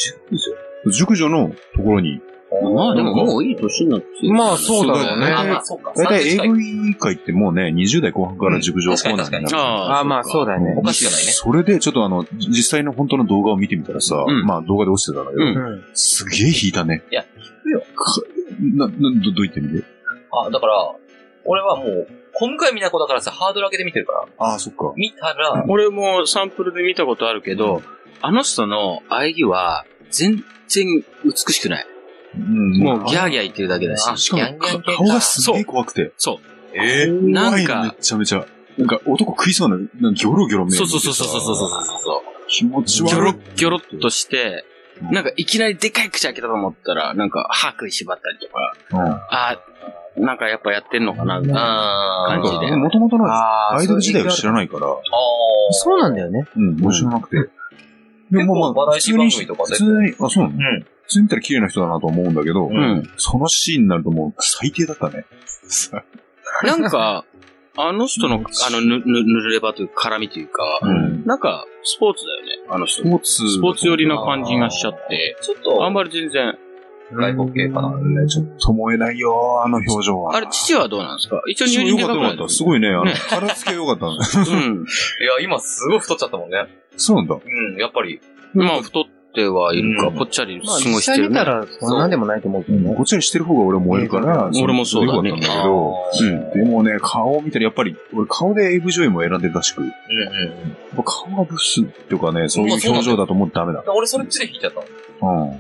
[0.91, 2.21] 熟女のところに、
[2.75, 4.07] まあでももういい年になって。
[4.31, 5.27] まあそうだろうね。
[5.33, 5.93] あ、まあ、そうか。
[5.97, 6.45] だいたい30近
[6.85, 9.45] AV 界ってもうね、20代後半から熟女コーナーになる。
[9.47, 10.83] 確あああ、まあそうだよねお。
[10.83, 11.33] かしくないね。
[11.33, 15.45] それで、ちょっとあの、実際の本当の動画を見てみたらさ、うんまあ動画で落ちてたんだけど。
[15.95, 17.03] すげえ引いたね。
[17.11, 18.21] いや引くよか
[18.61, 19.87] な、な、ど、どう言ってみて？
[20.31, 20.95] あ、だから、
[21.45, 24.93] 俺はもう、小向井美奈子だからさ、ハードル上げて見てるから、ああ、そっか。
[24.97, 27.83] 見たら、俺もサンプルで見たことあるけど、
[28.21, 30.87] あの人の喘ぎは全然
[31.25, 31.87] 美しくない。
[32.35, 34.17] うんもうギャーギャー言ってるだけだし。
[34.17, 36.13] しかも顔がすげえ怖くて。
[36.17, 36.39] そう。
[36.75, 38.47] えーなん怖いのめちゃめちゃ。
[38.79, 41.69] なんか男食いそうな、なんかギョロギョロ目そうそうそうそうそうそうそう
[42.03, 43.07] そ気持ちう。
[43.07, 43.41] ギョロ悪い。
[43.41, 44.65] ッギョロっとして、
[45.11, 49.59] なんかいきなりでかい口開けたと思ったら、なんか歯食いしばったりとか、うんあ
[50.15, 51.61] なんかやっぱやってんのかな、みたいな
[52.27, 52.77] あー感じで。
[52.77, 54.97] もともとのあアイドル時代を知らないから、あ
[55.73, 56.47] そうなんだよね。
[56.57, 57.51] うん、もう知らなくて。
[58.33, 60.57] 結構バラエティ番組とか普通に、あ、そうなの？
[60.57, 63.03] うん普通に見たら綺麗な人だなと思うんだけど、うん。
[63.19, 65.27] そのシーンになるともう最低だったね。
[65.67, 66.05] さ
[66.65, 67.25] なんか、
[67.77, 73.11] あの人の、あの、ぬ、ぬ、ぬればというか絡みというか、うんなんか、スポーツだよね、あの人ス。
[73.11, 73.49] ポーツ。
[73.49, 76.57] スポーツ寄りな感じがしちゃって、ちょっと、あんまり全然。
[77.15, 77.91] 外国系かな。
[77.99, 80.35] ね、ちょっと燃えないよ、あの表情は。
[80.37, 81.43] あれ、父はどうなんですか？
[81.47, 82.55] 一応入院でかくないったよかった。
[82.55, 84.17] すごいね、あの、ね体つきが良かったね。
[84.49, 84.85] うん。
[85.21, 86.82] いや、今すごい太っちゃったもんね。
[86.97, 87.35] そうなんだ。
[87.35, 88.21] うん、やっぱり。
[88.55, 91.37] まあ、太ってはいるか、うんぽっちゃりまあすごい実してるね。
[91.37, 93.03] 際見たら、そんなんでもないと思うけどねご。
[93.03, 99.97] っちゃりしてる方が俺は燃えるから、うん俺もそうだねよかったんだけど、うんでもね、顔を見たらやっぱり、俺顔で AV 女優も選んでるらしく、うんうん。
[100.97, 103.83] ぱ顔がブスっていうかね、そういう表情だと思ってダメだ。
[103.95, 104.81] 俺それっちで引いちゃった
[105.27, 105.45] の。
[105.45, 105.51] うん。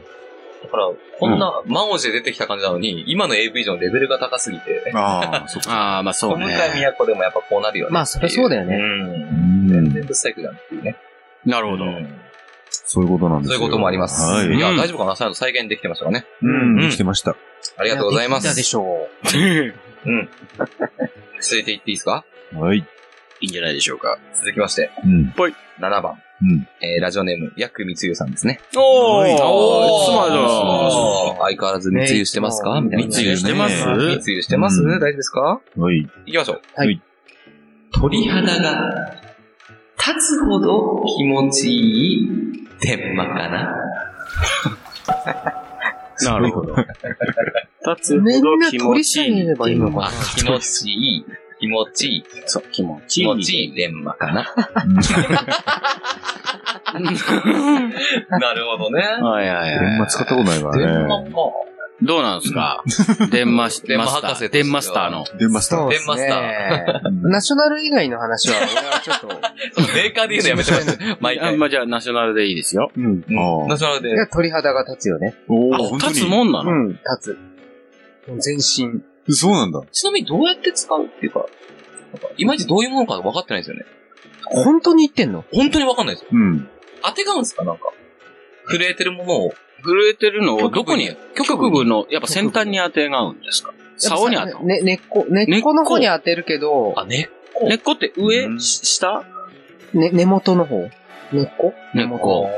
[0.62, 5.72] だから、こんな満を持して出てきた感じなのに、今の AV 以上のレベルが高すぎて、ああ、そっか。
[5.96, 6.94] ああ、まあそう小向井ね。
[6.98, 7.92] 都でもやっぱこうなるよね。
[7.92, 8.82] まあそりゃそうだよねうん。
[8.82, 8.86] う
[9.64, 10.96] ん全然ブスタイクだっていうね。
[11.46, 11.84] なるほど。
[11.84, 12.18] うん
[12.74, 13.58] そういうことなんですよ。
[13.58, 14.22] そういうこともあります。
[14.22, 14.46] はい。
[14.46, 15.14] いや、うん大丈夫かな？
[15.14, 16.24] 最後再現できてましたかね？
[16.40, 17.36] うん、できてました。
[17.76, 18.36] ありがとうございま。
[18.36, 19.08] やできたですしょ
[20.06, 20.28] うん。
[21.42, 22.24] 続いていっていいですか？
[22.54, 22.78] はい。
[22.78, 22.84] い
[23.42, 24.18] いんじゃないでしょうか。
[24.34, 25.34] 続きまして、うん。
[25.80, 26.14] 7番。
[26.42, 26.66] うん。
[26.80, 28.58] えー、ラジオネーム、ヤックみつゆさんですね。
[28.74, 32.80] おーはいおーいつもあるあー相変わらず密輸してますか？
[32.80, 33.06] ねみたいな。
[33.06, 33.86] 密輸してます
[34.16, 35.60] 密輸してますうん大丈夫ですか？
[35.76, 36.08] はい。
[36.26, 36.60] 行きましょう。
[36.74, 37.02] はい。
[37.94, 39.21] 鳥肌が
[40.04, 42.28] 立つほど気持ちいい
[42.80, 43.76] 天魔かな？
[46.24, 46.74] なるほど。
[46.76, 46.86] 立
[48.02, 48.20] つう。
[48.20, 51.24] ほど気持鳥ちいいさえ言えばいいのかあ、気持ちいい。
[51.60, 52.24] 気持ちいい。
[52.46, 53.26] そう、気持ちいい。
[53.26, 54.54] 気持ちいい天魔かな
[58.38, 59.00] なるほどね。
[59.02, 59.80] はいはいはい。
[59.80, 60.84] 電話使ったことないからね。
[60.84, 61.28] 天魔か。
[62.04, 62.82] どうなんですか？
[63.30, 64.30] 電マス電ママスター。
[64.30, 65.24] 博士としては電マスターの。
[65.38, 65.78] 電話スター。
[65.80, 67.00] そうですね。
[67.22, 70.98] ナショナル以外の話は、俺はちょっと、メーカーで言うのやめてます。
[71.20, 71.56] 毎あ回。
[71.56, 72.90] まあじゃあ、ナショナルでいいですよ。
[72.96, 73.20] うん。
[73.68, 74.12] ナショナルでい。
[74.12, 75.34] や鳥肌が立つよね。
[75.48, 76.70] お立つもんなの？
[76.70, 77.38] うん、立つ。
[78.38, 79.02] 全身。
[79.34, 79.80] そうなんだ。
[79.92, 81.46] ちなみにどうやって使うっていうか、
[82.36, 83.84] いまいちどういうものか分かってないんですよね。
[84.44, 85.44] 本当に言ってんの？
[85.52, 86.28] 本当に分かんないですよ。
[86.32, 86.68] うん。
[87.04, 87.64] 当てがうんですか？
[87.64, 87.82] なんか。
[88.70, 89.54] 震えてるものを。
[89.82, 93.72] 震えてるのをどこに局局部の、やっぱ先端に当てがうんですか？
[93.98, 97.30] 竿に当てね、根っこ、根っこの方に当てるけど、あ、ね。
[97.62, 98.48] 根っこって上？
[98.58, 99.24] 下？
[99.94, 100.88] ね、根元の方？
[101.32, 101.74] 根っこ？
[101.94, 102.48] 根っこ。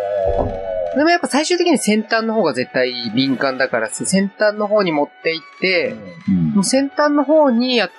[0.97, 5.97] でもやっぱ最終的に先端の方が絶対敏感だから、先端の方に持っていって、
[6.29, 6.51] うん。
[6.53, 7.91] もう先端の方にや、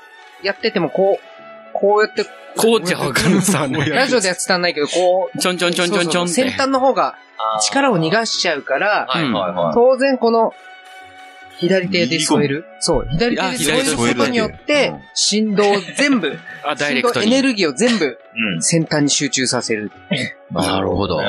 [0.44, 1.35] やっててもこう、
[1.80, 2.26] こうやって、
[2.58, 3.86] こうじゃわかんないさね。
[3.90, 6.34] ラジオでは伝わんないけど、こう、ちょんちょんちょんちょんちょんって。
[6.34, 7.16] そうそう先端の方が
[7.62, 9.74] 力を逃がしちゃうから、はいはいはい。
[9.74, 10.54] 当然この、
[11.58, 16.38] 左手で添えるそう、左手で添えることによってうん、振動を全部、
[16.78, 17.22] 振動。
[17.22, 18.62] エネルギーを全部うん。
[18.62, 19.92] 先端に集中させる。
[20.52, 21.22] なるほど。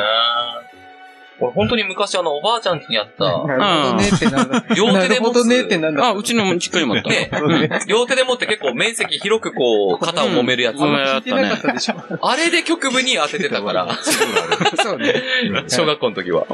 [1.40, 4.64] 俺本当に昔あの、おばあちゃん家にあった、 なるほどねってなんだ。
[4.74, 6.04] 両手で持つってなんだ。
[6.06, 7.10] あ、うちの実家にもあった。
[7.10, 7.30] ね、
[7.88, 10.76] 両手で持って結構面積広くこう、肩を揉めるやつ。
[10.80, 13.88] あれで局部に当ててたから、
[14.76, 15.22] そうね。
[15.68, 16.42] 小学校の時は。
[16.42, 16.46] ああ。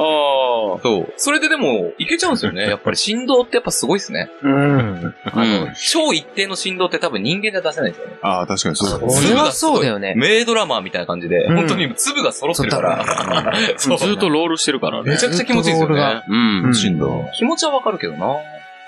[0.81, 1.13] そう。
[1.17, 2.63] それででも、いけちゃうんですよね。
[2.63, 4.29] やっぱり振動ってやっぱすごいですね。
[4.41, 5.15] うん。
[5.25, 8.17] あの、超一定の振動って多分人間では出せないんですよね。
[8.21, 8.99] ああ、確かにそうだ。
[8.99, 10.13] これはそうだよね。
[10.15, 13.53] 名ドラマーみたいな感じで、うん本当に粒が揃ってるから。
[13.77, 15.17] ずっとロールしてるからねめ。
[15.17, 16.23] ちゃくちゃ気持ちいいですよね。
[16.27, 16.65] うん。
[16.65, 17.29] うん振動。
[17.33, 18.37] 気持ちはわかるけどな。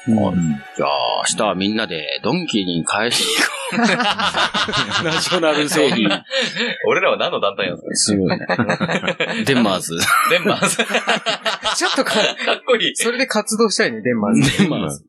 [0.08, 5.04] じゃあ、明日はみんなでドンキーに返しに行こう。
[5.04, 6.08] ナショナル製品。
[6.88, 8.46] 俺らは何の団体なんですすごいね。
[9.46, 9.98] デンマーズ。
[9.98, 10.78] かデンマーズ。
[10.78, 12.96] かちょっとか、っこいい。
[12.96, 14.58] それで活動したいね、デンマーズ。
[14.60, 15.04] デンマーズ。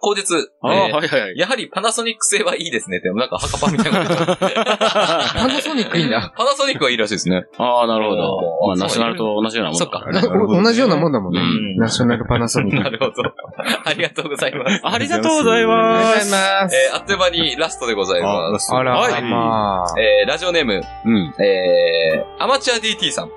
[0.00, 0.22] 後日、
[0.62, 1.38] ああ、えーはいはい。
[1.38, 4.76] やはりパナソニック製はいいですねって、なんかハカパンみたいなこと言ってた。
[4.78, 6.32] パナソニックいいんだ。
[6.36, 7.44] パナソニックはいいらしいですね。
[7.58, 8.40] ああ、なるほど。
[8.68, 10.62] まあ、ナショナルと同じようなもんだからね。
[10.64, 11.40] 同じようなもんだもんね。
[11.40, 12.82] うんナショナルパナソニック。
[12.82, 13.12] なるほど。
[13.84, 14.80] ありがとうございます。
[14.84, 16.04] ありがとうございあます。
[16.04, 16.76] りがとうございます。
[16.76, 18.74] えーあっという間にラストでございあ、ます。
[18.74, 20.00] あら、はいまあ。
[20.00, 21.34] えーラジオネーム、うん。
[21.44, 23.30] えーアマチュア DT さん。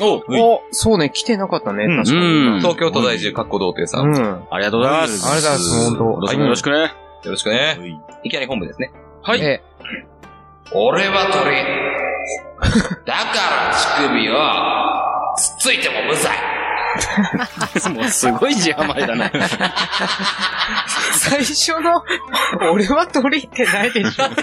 [0.00, 0.16] お
[0.54, 2.20] お、そうね、来てなかったね、うん確かに。
[2.20, 4.00] うん東京都在住、かっこ童貞さ。
[4.00, 4.46] うんん。
[4.50, 5.26] ありがとうございます。
[5.26, 6.76] ありがとうございます、よろしくね。
[7.24, 7.76] よろしくね。
[7.78, 8.90] はいいきなり本部ですね。
[9.22, 9.40] はい。
[9.40, 9.62] え、
[10.72, 11.56] 俺は鳥。
[13.04, 13.22] だか
[13.70, 14.34] ら乳首を、
[15.36, 16.56] つっついても無罪。
[17.94, 19.30] もうすごい字余りだね。
[21.18, 22.02] 最初の、
[22.72, 24.24] 俺は鳥ってないでしょ。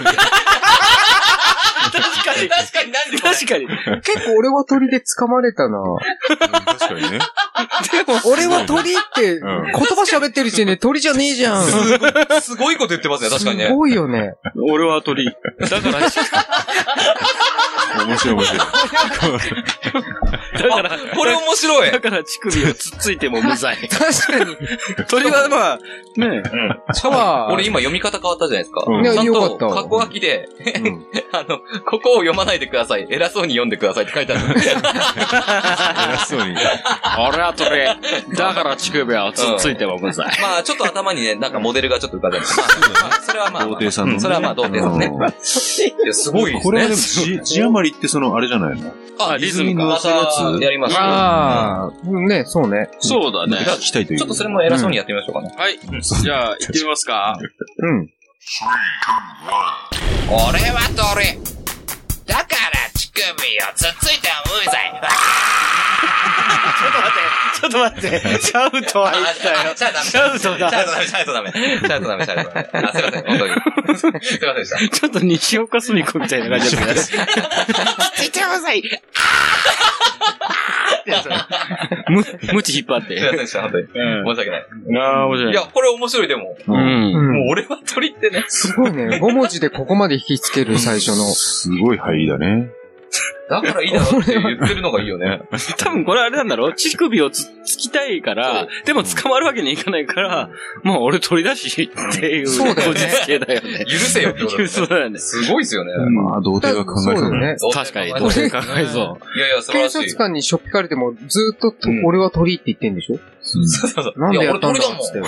[2.02, 2.48] 確かに。
[2.48, 3.66] 確かになんで確かに。
[4.02, 5.78] 結構俺は鳥で掴まれたな。
[6.66, 7.18] 確かにね。
[8.26, 9.40] 俺は鳥って、言うん
[9.72, 11.64] 葉喋ってる時点で鳥じゃねえじゃん。
[12.40, 13.72] すごいこと言ってますね、確かにねす。
[13.72, 14.34] ごいよね。
[14.70, 15.24] 俺は鳥。
[15.24, 15.32] だ
[15.80, 16.00] から、
[18.06, 18.58] 面白い面白い。
[18.58, 18.66] だ
[20.68, 21.90] から、これ面白い。
[21.90, 23.76] だから乳首をつっついても無罪。
[23.88, 24.56] 確かに。
[25.08, 25.78] 鳥はまあ、
[26.16, 26.42] ね
[26.92, 28.84] しかもあー俺今読み方変わったじゃないですか。
[28.86, 33.06] うんいやちゃんよかったと、過去書きで、うん あの、ここを読まないでください。
[33.10, 34.42] 偉そうに読んでくださいって書いてある。
[34.58, 36.56] 偉そうに。
[37.28, 37.70] 俺は鳥。
[38.36, 40.26] だから乳首はつっついても無罪。
[40.40, 42.44] まあ、ちょっと頭にね、なんかモデルがちょっと浮かんでる。
[42.44, 45.06] まあ、それはまあ、童貞さんのねうそれはまあ、童貞さんね。
[45.06, 45.22] うん
[46.04, 46.62] いや、すごいですね。
[46.62, 48.92] これはでも、字、字余りってその、あれじゃないの？
[49.18, 50.08] あ、リズムかまた
[50.60, 50.98] やりましょう。
[50.98, 52.88] ああ、うんね、そうね。
[52.98, 53.58] そうだね。
[53.58, 54.18] 聞きたいという。
[54.18, 55.54] ちょっとそれも偉そうにやってみましょうかね。
[55.56, 55.78] はい。
[55.78, 57.38] じゃあ、行ってみますか。
[57.78, 58.10] うん。
[60.28, 60.80] 俺は
[61.14, 61.38] 鳥。
[62.26, 63.26] だから首を
[63.76, 64.92] つっついても無罪。
[67.60, 68.20] ちょっと待って。
[68.40, 69.56] シャウトは言ったよ。
[69.74, 70.70] シャウトシャウトだ。
[70.70, 71.52] シャウトダメ、シャウトダメ。
[71.52, 72.68] シャウトダメ、シャウトダメ。
[72.88, 73.52] あ、すいません、本当に。
[73.96, 74.78] すいませんでした。
[74.88, 77.00] ちょっと西岡澄子みたいな感じだった ね。
[82.08, 83.16] む、ムチ引っ張って。
[83.16, 83.84] すいませんでした、本当に。
[83.84, 83.90] うん
[84.26, 84.66] 申し訳ない。
[85.00, 85.52] ああ、面白い。
[85.52, 86.56] いや、これ面白いでも。
[86.66, 86.72] う。
[86.72, 87.32] うんん。
[87.32, 88.44] もう俺は鳥ってね。
[88.48, 89.18] すごいね。
[89.18, 91.14] 5文字でここまで引きつける最初の。
[91.32, 92.70] すごい入りだね。
[93.50, 95.42] だからいいだろって言ってるのがいいよね。
[95.76, 96.68] 多分これあれなんだろ？
[96.68, 100.50] う乳首をつ、つきたいから、でも捕まるわけにいかないから、
[100.82, 103.84] もう俺鳥だしっていう、そうだよねこじつけだよね。
[103.84, 105.18] 許せよってことだよね そうだよね。
[105.18, 105.92] すごいですよね。
[106.10, 107.56] まあ、童貞が考えそううだね。
[107.72, 109.98] 確かに、どうせ考えそいやいや、素晴警らしい。
[109.98, 113.18] 察官にしょっぴかれても、ずーっととうん俺は鳥って言ってんでしょ？
[113.42, 114.20] そうそうそう。
[114.20, 114.78] なんでいや、やったんだ。
[114.78, 115.20] っつって。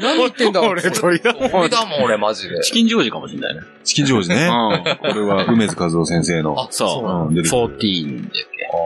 [0.00, 2.62] 何言ってんだ俺鳥だ鳥だもん、俺マジでう。。
[2.62, 3.60] チキンジョージかもしれないね。
[3.84, 4.46] チキンジョージね。
[4.46, 6.58] うこれは梅津和夫先生の。
[6.60, 7.28] あ、そう。
[7.28, 8.44] うん出てくる14だっけ？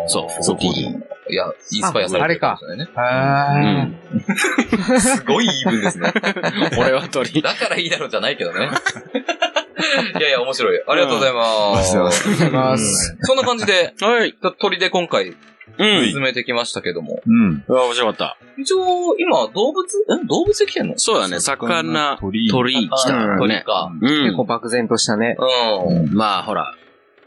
[0.09, 1.03] そう、14。
[1.31, 2.89] いや、インスパイアされてるかもしれないね。
[2.97, 5.01] あうん。
[5.01, 6.13] すごい言い分ですね。
[6.79, 7.41] 俺は鳥。
[7.43, 8.69] だからいいだろうじゃないけどね。
[10.19, 10.83] いやいや、面白い。
[10.87, 11.97] ありがとうございます。
[11.97, 13.17] ありがとうございます。
[13.23, 14.35] そんな感じで、はい。
[14.59, 15.35] 鳥で今回
[15.79, 16.11] うん。
[16.11, 17.21] 進めてきましたけども。
[17.27, 17.65] うん。
[17.67, 18.37] うわ、面白かった。
[18.59, 19.85] 一応、今、動物、
[20.23, 20.27] ん？
[20.27, 20.95] 動物で来てんの？
[20.97, 22.49] そうだね、魚、鳥。
[22.51, 23.37] 鳥、来た。
[23.39, 23.91] 鳥か。
[24.01, 24.45] うん結構。
[24.45, 25.37] 漠然としたね。
[25.39, 26.15] うん。
[26.15, 26.75] まあ、ほら、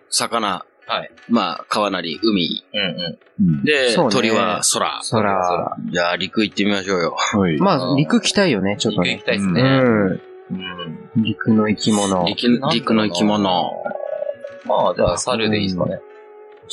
[0.09, 0.65] 魚。
[0.85, 1.11] はい。
[1.29, 2.65] まあ、川なり、海。
[2.73, 3.63] うんううん。
[3.63, 4.99] で、鳥は空。
[5.09, 5.77] 空。
[5.89, 7.15] じゃあ、陸行ってみましょうよ。
[7.17, 7.57] はい。
[7.57, 9.25] まあ、陸来たいよね、ちょっとね陸行き。
[9.25, 9.61] たいですうね。
[9.61, 9.65] ん。
[9.65, 11.23] うん。
[11.23, 12.25] 陸の生き物。
[12.25, 13.71] 陸陸の生き物。
[14.65, 16.01] まあ、じゃあ、猿でいいですかね。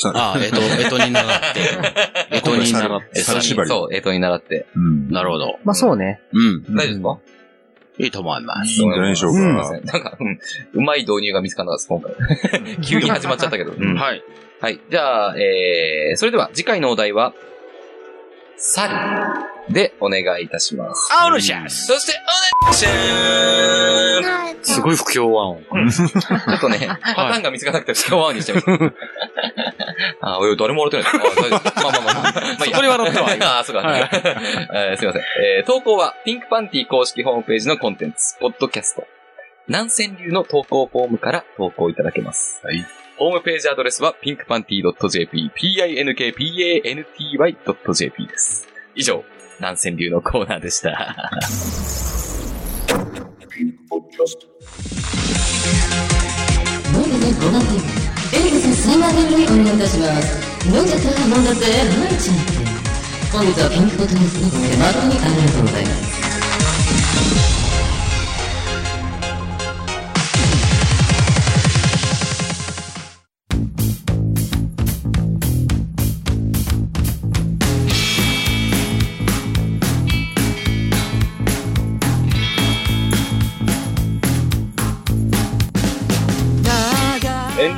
[0.00, 1.60] さああ、えと、えとに習って。
[2.32, 3.20] えとに習って。
[3.20, 4.66] 猿縛りそう、えとに習って。
[4.74, 5.10] うん。
[5.10, 5.58] なるほど。
[5.64, 6.20] まあそうね。
[6.32, 6.62] うん。
[6.74, 7.18] 大丈夫ですか
[7.98, 8.80] いいと思います。
[8.80, 9.68] いいんじゃないでしょうすいまか。
[9.68, 10.38] せんなんか、うん、
[10.72, 12.82] うまい導入が見つからなかったです、今回。
[12.82, 13.72] 急に始まっちゃったけど。
[13.72, 14.22] うんはい。
[14.60, 14.80] はい。
[14.90, 17.34] じゃあ、えー、それでは次回のお題は、
[18.56, 18.94] 猿
[19.70, 21.08] でお願いいたします。
[21.18, 22.12] あおろしゃすそして、
[22.62, 25.62] お願いしますすごい不協和音。
[25.90, 26.06] ちょ
[26.56, 28.66] っとね、パターンが見つからなくて、不協和音にしちゃいまし
[30.20, 30.28] た。
[30.28, 31.22] あ、おい、誰も笑ってない。
[31.22, 32.22] あ大丈夫まあ まあまあまあ。
[32.22, 32.32] まあ
[32.64, 33.82] そこに笑ったわ今あ、そうか。
[33.90, 35.22] えーすいません。
[35.42, 39.06] えー投稿は、ピンクパンティ公式ホームページのコンテンツ、ポッドキャスト。
[39.68, 42.60] 南千流の投稿フォームから投稿いただけます。
[42.64, 42.84] はい。
[43.18, 48.66] ホームページアドレスは pinkpanty.jp、pinkpanty.jp です。
[48.94, 49.22] 以上、
[49.58, 50.90] 南千流のコーナーでした。
[56.92, 57.64] 飲んでね、ご覧で。
[57.64, 57.99] エリカ
[58.30, 60.68] さん、サイマーゲルにお願いいたします。
[60.68, 62.52] 飲んじゃったら飲んだぜ、はいちゃんって。
[63.32, 66.19] 本日はピンクボトルスにて誠にありがとうございます。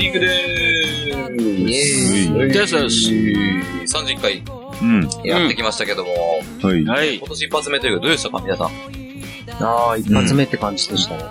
[0.04, 2.66] エンディングでーす。
[2.66, 2.90] ですで
[3.86, 3.96] す。
[3.96, 4.42] 30回
[4.82, 5.08] うん。
[5.24, 6.10] やってきましたけども、
[6.60, 6.84] はい。
[6.84, 7.18] はい。
[7.18, 8.40] 今年一発目というかどうでしたか？
[8.40, 8.70] 皆さん。
[9.60, 11.22] ああ、一発目って感じでしたね。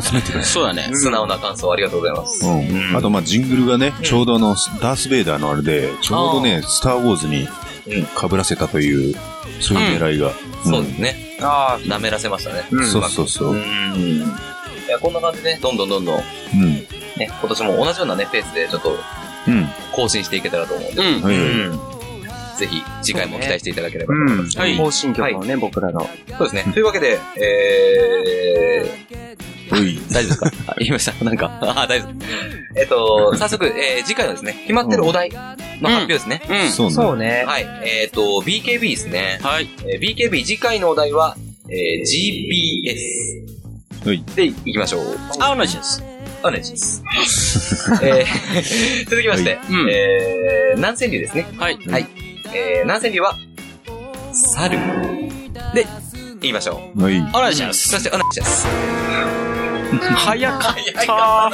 [0.00, 0.88] 集めてくださそうだね。
[0.94, 2.46] 素直な感想ありがとうございます。
[2.46, 2.88] い。
[2.90, 2.96] うん。
[2.96, 7.46] あと、まあ、ジングルがね、ちょうどあの、ダース・ベイダーのあれで、ちょうどね、スター・ウォーズに
[7.86, 9.14] 被らせたという、
[9.60, 10.32] そういう狙いが。
[10.64, 11.36] そうですね。
[11.42, 12.64] あ舐めらせましたね。
[12.70, 13.48] うんそうそうそう。
[13.50, 13.62] ううん。
[13.62, 14.22] ん。
[14.22, 14.22] い
[14.88, 16.22] や、こんな感じで、どんどんどんどん、
[17.20, 18.96] ね、今年も同じようなね、ペースでちょっと
[19.46, 19.68] うん。
[19.92, 21.22] 更新していけたらと思うんで、うん。
[21.22, 21.80] はい
[22.60, 24.58] ぜひ次回も期待していただければと思います。
[24.58, 26.00] はい方針曲のね、僕らの。
[26.36, 26.72] そうですね。
[26.74, 28.84] というわけで、え
[29.70, 29.82] はい。
[29.82, 30.52] ー、大丈夫ですか？
[30.72, 32.12] あ言いましたなんか、あ、大丈夫。
[32.78, 35.62] えっと、早速、えー、次回はですね、決まってるお題の発
[36.00, 36.42] 表ですね。
[36.50, 36.70] うん。
[36.70, 36.92] そうね。
[36.94, 37.44] そうね。
[37.46, 37.66] はい。
[38.02, 39.38] えっ、と、BKB ですね。
[39.42, 39.68] はい。
[39.86, 41.36] えー BKB 次回のお題は、
[41.70, 44.22] えー GPS はい。
[44.36, 45.18] でいきましょう。
[45.38, 46.04] あおろしゃす。
[46.42, 47.02] お願いします。
[48.02, 51.46] えー、続きまして、うんえー、南千流ですね。
[51.58, 51.78] はい。
[51.88, 52.06] はい。
[52.54, 53.36] えー、南千流は、
[54.32, 54.78] 猿
[55.74, 55.86] で
[56.40, 57.02] 言いましょう。
[57.02, 57.20] はい。
[57.34, 57.88] おろしゃす。
[57.88, 59.39] そして、お願いします。
[59.98, 60.74] 早かっ
[61.06, 61.50] た。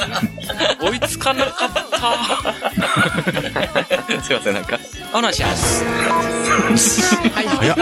[0.85, 1.97] 追いつかなかった。
[4.23, 4.77] すいません、なんか。
[5.13, 5.83] おろしゃす。
[7.33, 7.77] 早っ。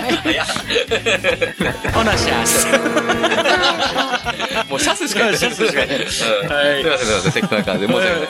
[1.95, 2.67] おろしゃす。
[4.69, 5.37] もうシャスしかない。
[5.37, 6.33] シャスしかないうんすいは
[6.79, 8.21] いません、すいません、適当な感じで申し訳ない。
[8.21, 8.25] うん。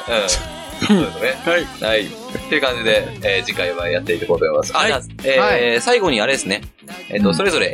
[0.87, 1.33] そうですね。
[1.45, 1.65] はい。
[1.81, 2.25] はい。
[2.35, 4.75] っていう感じで、えー次回はやっていこうと思います。
[4.75, 6.61] あ、はいじゃあえー最後にあれですね。
[7.09, 7.71] えっ、と、それぞれ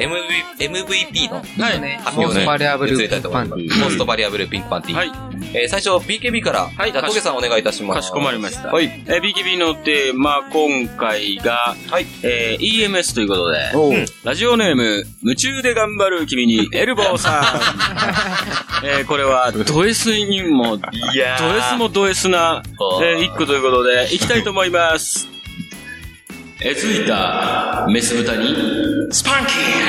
[0.59, 1.41] MV MVP のは
[1.73, 1.97] い。
[1.97, 4.95] 発表をね most valuable 移りたいと思いますピンクパンティ most valuable ピンクパンティ。
[4.95, 5.11] はい。
[5.53, 7.97] えー最初 BKB から、はいじゃあ、トゲさんお願いいたします。
[7.97, 8.69] かしこまりました。
[8.69, 8.85] はい。
[8.85, 12.05] えー、BKB のテーマ、今回が、はい。
[12.23, 17.43] えー、EMS ということで、うんラジオネーム、夢中で頑張る君に、エルボーさん。
[18.85, 21.37] えー、これは、ド S にも、ドいや
[21.69, 22.63] S もド S な、
[23.01, 25.29] えー、一個ということで、いきたいと思います。
[26.63, 28.53] えずいた、メス豚に、
[29.11, 29.81] スパンキー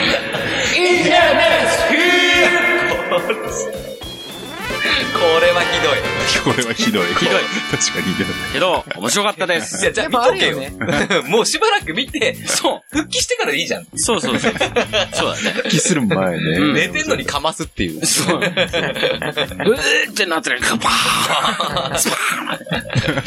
[4.82, 5.98] これはひどい。
[6.54, 7.06] これはひどい。
[7.14, 7.34] ひどい。
[7.70, 8.26] 確かにひどい。
[8.52, 9.84] けど、面白かったでいす。
[9.84, 10.58] や、じゃあ見とけよ。
[11.28, 12.96] もうしばらく見て、そう。
[12.96, 13.86] 復帰してからでいいじゃん。
[13.96, 14.52] そうそうそう。
[14.52, 15.50] そうだね。
[15.52, 16.36] 復帰する前ね。
[16.36, 18.04] うん寝てんのにかますっていう。
[18.06, 18.36] そう。
[18.36, 22.16] うーってなってるから、パーンスパ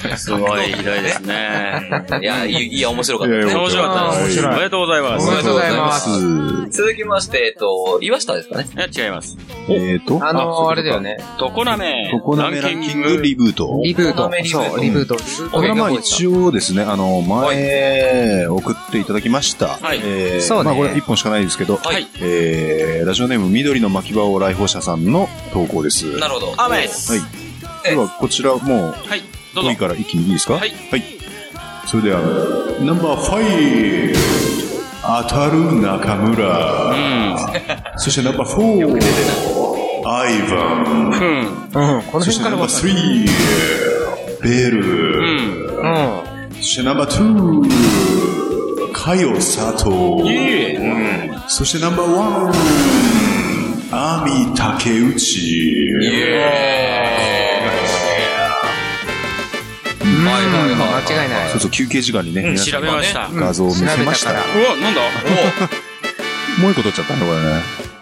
[0.09, 1.81] ーンすごいひどいですね。
[2.21, 3.33] いや、いい、いや、面白かった。
[3.35, 4.39] 面白かったです。
[4.39, 5.27] 面白いおめでとうございます。
[5.27, 6.09] おめでとうございます
[6.71, 8.67] 続きまして、えっと、岩下ですかね。
[8.75, 9.37] いや、違います。
[9.69, 11.17] えーと、あのー、あれだよね。
[11.47, 11.49] ね。
[11.49, 12.09] トコナメ。
[12.11, 13.81] トコナメランキングリブート。
[13.83, 15.15] リブートそう、リブート。
[15.51, 19.77] これはまあ一応ですね、あの、前、送っていただきました。
[19.81, 22.07] はいえまあこれ一本しかないですけど、はい。
[22.21, 26.17] えー、ラジオネーム緑の巻き場を来訪者さんの投稿です。
[26.17, 26.53] なるほど。
[26.57, 27.13] アメス。
[27.13, 27.21] はい。
[27.89, 29.21] では、こちらもう、はい。
[29.53, 29.77] どうぞ5位。
[29.77, 30.53] から一気にいいですか？
[30.55, 30.73] はい。
[30.91, 31.03] はい。
[31.85, 32.19] それでは、
[32.81, 34.15] ナンバー5、
[35.23, 36.91] 当たる中村。
[36.91, 37.99] うん。
[37.99, 39.74] そしてナンバー4、
[40.07, 41.11] アイバン。
[41.73, 41.95] うん。
[41.97, 42.79] うん、このそしてナンらわかる。
[42.89, 43.25] 3、
[44.43, 44.79] ベル。
[45.17, 45.25] うん。
[45.77, 46.53] うん。
[46.57, 49.89] そしてナンバー2、カヨサト
[50.23, 50.75] いえ。
[50.77, 51.41] うん。
[51.47, 52.53] そしてナンバーワン、
[53.91, 55.89] アミ竹内。
[55.91, 56.01] うん
[60.25, 61.59] はいはいはい間違いないそう。
[61.61, 63.29] そう、休憩時間にね、皆さん調べました。
[63.31, 64.31] 画像を見せました。
[64.31, 64.41] う わ、
[64.81, 65.01] なんだ？
[66.61, 67.94] もう一個取っちゃったね、これね。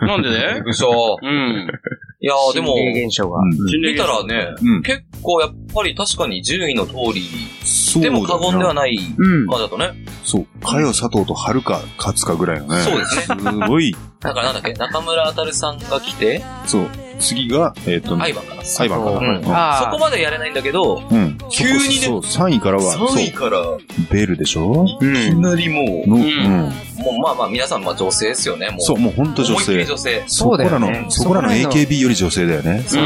[0.00, 0.62] なんでね？
[0.66, 1.18] 嘘。
[1.22, 1.70] うん。
[2.18, 3.38] いやーでも、現象が。
[3.40, 3.50] うん
[3.82, 7.22] 見たらね、うん結構やっぱり確かに順位の通り、
[7.64, 9.46] そうでも過言ではなないうん。
[9.46, 9.90] 感じだとね。
[10.24, 12.80] そう、かよ佐藤とはるか勝つかぐらいのね。
[12.82, 16.86] そうですねすごい、だからなんだっけ、中村あたるさんが来て、そう。
[17.18, 18.62] 次が、えっ、と、アイバンかな。
[18.62, 19.18] 裁判かな。
[19.18, 21.38] うんうんあそこまでやれないんだけど、うん。
[21.50, 23.62] 急にねそう、3位からは、そう、3位から、
[24.10, 24.84] ベルでしょ？
[24.86, 26.72] いきなりもう、の、んうん。
[27.12, 28.80] もうまあまあ皆さんまあ女性ですよね、もう。
[28.80, 29.84] そう、もうほんと女性。
[29.84, 30.24] 女性。
[30.26, 32.84] そこらそうだよの、ねそこらのそこらの AKB より女性だよね。
[32.92, 32.98] うん。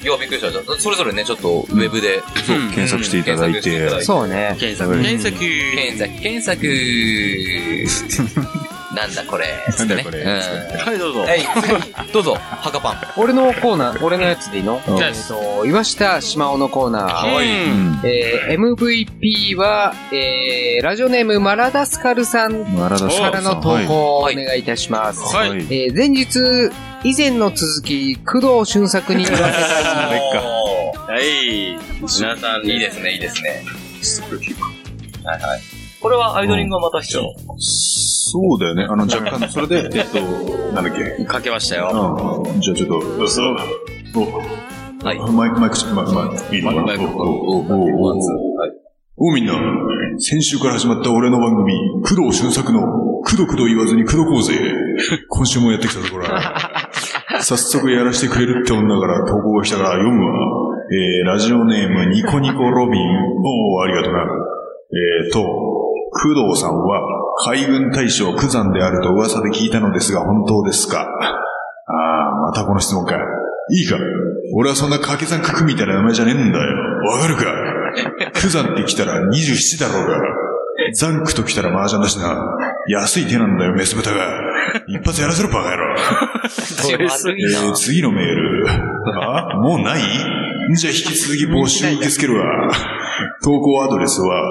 [0.00, 0.52] いや、びっくりした。
[0.80, 2.22] それぞれね、ちょっとウェブで、うん
[2.70, 4.00] 検索していただいて。
[4.02, 4.54] そうね。
[4.58, 4.92] 検索。
[5.02, 5.36] 検索。
[5.38, 6.58] 検索、検索。
[8.98, 9.46] なんだこれ。
[9.78, 11.20] なんだこれうんはい、どうぞ。
[11.20, 12.96] はい、次、 どうぞ、ハカパン。
[13.16, 14.80] 俺のコーナー、俺のやつでいいの？
[14.86, 17.36] うんえっと、岩下島尾のコーナー。
[17.36, 17.40] う。
[17.40, 18.00] うんん。
[18.04, 25.20] えー MVP は、えー、ラジオネームマラダスカルさんマラダスからの投稿をお願いいたします。
[25.34, 25.58] はいはい。
[25.58, 26.38] えー前日、
[27.04, 30.20] 以前の続き、工藤俊作に言わせたい。
[30.20, 31.78] はい。
[32.00, 33.62] 皆さん、いいですね、いいですね。
[35.24, 35.77] はいはい。
[36.00, 37.22] これはアイドリングはまた必要。
[37.58, 38.84] そうだよね。
[38.84, 40.20] あの、若干、それで、 えっと、
[40.74, 41.24] なんだっけ？
[41.24, 42.44] かけましたよ。
[42.54, 42.60] うん。
[42.60, 42.94] じゃあちょっと、
[45.04, 45.18] はい。
[45.18, 47.10] おマイク、マイク、マイク、マイク、いいのかなマイクおお
[47.58, 47.58] お
[48.10, 48.18] お
[49.20, 49.54] おみんな、
[50.18, 51.72] 先週から始まった俺の番組、
[52.02, 52.80] 工藤俊作の、
[53.24, 54.54] くどくど言わずにくどこうぜ。
[55.28, 56.90] 今週もやってきたところだ。
[57.40, 60.32] 早速やらせてくれるって女から投稿が来たから読むわ。
[60.90, 63.02] えー、ラジオネームニコニコロビン。
[63.02, 64.18] おー、ありがとな。
[64.20, 65.44] えーと、
[66.10, 67.00] 工藤さんは
[67.44, 71.02] 海軍大将九山であると噂で聞いたのですが本当ですか？
[71.86, 73.16] ああ、またこの質問か。
[73.70, 73.98] いいか？
[74.54, 76.76] 俺はそんな掛け算九九みたいな名前じゃねえんだよ。
[77.10, 77.44] わかるか？
[78.34, 80.18] 九山って来たら27だろうが。
[80.94, 82.40] ザンクと来たら麻雀だしな。
[82.88, 84.40] 安い手なんだよ、メス豚が。
[84.86, 85.96] 一発やらせろ、バカ野郎。
[85.96, 88.66] えー、次のメール。
[89.22, 89.58] あ？
[89.58, 90.02] もうない？
[90.76, 92.70] じゃあ引き続き募集受け付けるわ。
[93.42, 94.42] 投稿アドレスは、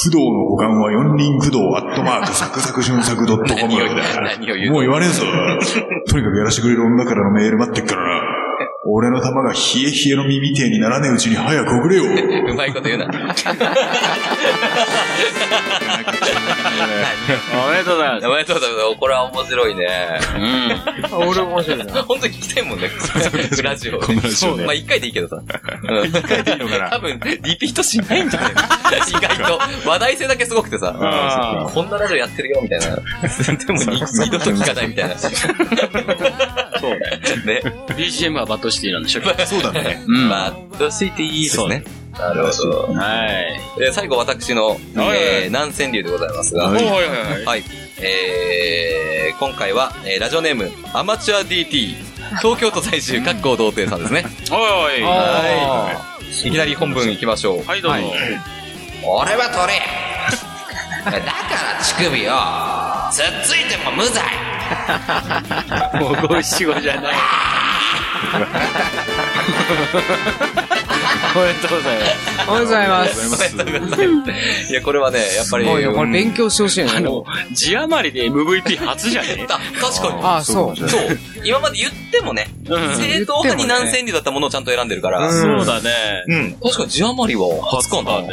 [0.00, 4.70] 工藤の五感は四輪駆動アットマークサクサク瞬作ドットコム何を言う。
[4.72, 5.24] もう言わねえぞ。
[6.08, 8.39] とにかくやらしてくれる女からのメール待ってっからな。
[8.92, 12.04] 俺の玉が冷え冷えの耳手にならねえうちに早く送れよ。
[12.04, 13.06] うまいこと言うな。
[17.66, 18.26] おめでとうございます。
[18.26, 18.98] おめでとうございます。
[18.98, 20.20] これは面白いね。
[20.36, 21.28] うん。
[21.28, 22.02] 俺面白いな。
[22.02, 22.90] 本当に聞きたいもんね、
[23.62, 23.98] ラジオ。
[24.00, 25.40] このラジオねまあ一回でいいけどさ。
[26.04, 28.50] 一回でいいのかな多分、リピートしないんじゃない
[29.08, 29.88] 意外と。
[29.88, 30.94] 話題性だけすごくてさ。
[31.00, 32.86] あこんなラジオやってるよ、みたいな。
[33.66, 35.16] でも二二度と聞かないみたいな。
[35.18, 37.20] そうね。
[37.44, 37.62] ね。
[37.88, 40.02] BGM はバッドシティなんでしょう そうだね。
[40.06, 41.84] うんまあ、どしいていいですね。
[42.18, 42.92] なるほど。
[42.94, 43.26] は
[43.76, 43.78] い。
[43.78, 46.68] で最後、私の、えー、南川流でございますが。
[46.68, 47.44] おいおいおい。
[47.44, 47.64] はい。
[48.02, 51.94] えー、今回は、えー、ラジオネーム、アマチュア DT、
[52.40, 54.24] 東京都在住、各校童貞さんですね。
[54.50, 55.02] おいおい。
[55.02, 55.92] は
[56.44, 56.48] い。
[56.48, 57.64] いきなり本文行きましょう。
[57.66, 57.98] はい、どうぞ。
[59.02, 59.80] 俺は取れ
[61.04, 62.32] だから乳首を、
[63.10, 64.22] つっついても無罪
[66.00, 67.14] もう五七五じゃない。
[71.32, 72.48] おめでとうございます。
[72.48, 74.72] おはようございます。
[74.72, 75.64] いや、これはね、やっぱり。
[75.64, 79.46] もうこれ勉強してほしいのあの、字余りで MVP 初じゃね？
[79.48, 80.20] あ 確かに。
[80.22, 80.76] あ、そう。
[80.76, 81.18] そうそう。
[81.44, 85.30] 今まで言ってもね、うん正統派に南川流だったものをちゃんと選んでるから。
[85.30, 86.24] そうだね。
[86.26, 86.52] うん。
[86.62, 88.22] 確かに字余りは初かな。
[88.22, 88.28] ね。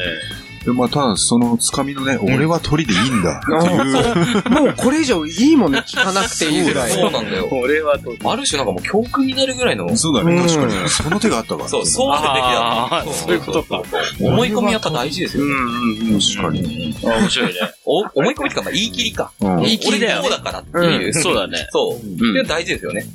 [0.68, 6.92] でまあ、ただ、そのつかみのね、俺は鳥でいいんだっていう、もうこれ以上いいもんね、聞かなくていいぐらい。
[6.92, 7.48] そうなんだよ。
[7.50, 9.96] 俺はと、ある種なんかもう教訓になるぐらいの。
[9.96, 10.90] そうだね、うん確かに。
[10.90, 11.70] その手があったから。
[11.70, 13.82] そう、そうあるべきあだーそういうことか。
[14.20, 15.46] 思い込みやっぱ大事ですよ。
[15.46, 16.20] うんうんうん。
[16.20, 16.96] 確かに。
[17.06, 17.60] あ面白いね。
[17.86, 19.32] お思い込みってか、まあ言い切りか。
[19.40, 21.14] うん言い切りだよ俺こうだからっていう。
[21.14, 21.66] そうだね。
[21.72, 21.96] そう。
[21.96, 23.06] って大事ですよね。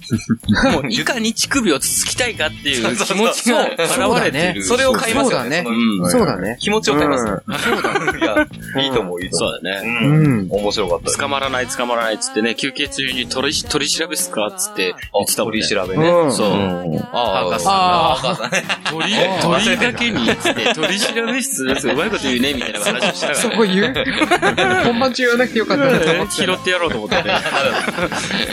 [0.72, 4.64] もう、いかに乳首をつつきたいかっていう気持ちが現れてる。
[4.64, 5.66] それを買いますよね。
[6.11, 6.57] そうだね。
[6.59, 7.41] 気持ちを買います。
[7.49, 8.47] いや、
[8.82, 9.51] いいと思う、いいと思う。
[9.53, 10.07] そうだね。
[10.07, 10.09] う
[10.45, 10.49] ん。
[10.51, 11.11] 面白かった。
[11.12, 15.68] 捕まらない捕まらないっつってね、休憩中に取り取り調べっすかっつって言ってたもんね取り。
[15.68, 16.09] 調べね。
[16.09, 16.49] うんそう。
[17.12, 18.34] ああー、
[18.90, 19.38] 博士ね。
[19.40, 23.57] 鳥、鳥だけにっつって、 取り調べ室ですうまいこと言うね、みたいな話をしたからそね。
[23.57, 23.95] こ言う
[24.84, 27.30] 本番中言わなくてよかったなと思って拾ってやろうと思ってね。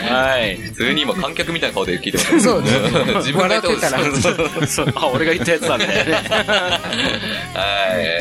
[0.09, 0.55] はい。
[0.57, 2.39] 普通に今観客みたいな顔で聞いてました。
[2.41, 2.69] そうね。
[3.19, 4.29] 自分が言ったこと笑ってた
[4.61, 5.85] らそうあ、俺が言ったやつだね。
[7.53, 7.73] は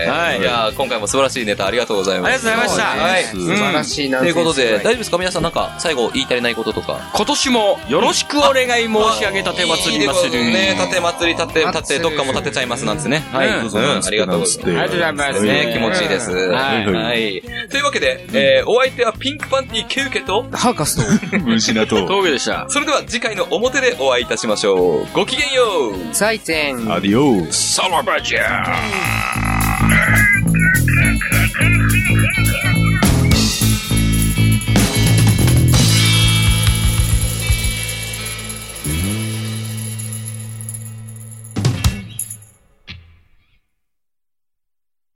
[0.05, 0.09] い。
[0.09, 2.49] はいいやー今回も素晴らしいネタありがとうございます。
[2.49, 3.25] ありがとうございましたはい。
[3.25, 4.19] 素晴らしいな。
[4.21, 7.11] ということで、大丈夫ですか皆さんなんか最後言い足りないこととか。
[7.15, 10.39] 今年もよろしくお願い申し上げたて祭りまする。
[10.39, 10.75] いいね。
[10.79, 13.25] 盾祭り、盾、盾、どっかも立てちゃいますなんつね。
[13.33, 13.49] はい。
[13.49, 14.09] ありがとうございます。
[14.09, 16.31] ありがとうございますね、気持ちいいです。
[16.31, 17.43] はいはい。
[17.71, 20.97] というわけで、えーお相手はピンクパンティケウケと、ハーカス
[21.31, 22.67] と、ムシナと、峠でした。
[22.69, 25.07] それでは次回の表でお会いいたしましょう。
[25.15, 26.93] ごきげんよう再戦。
[26.93, 27.75] アディオス。
[27.75, 30.28] サラバジャー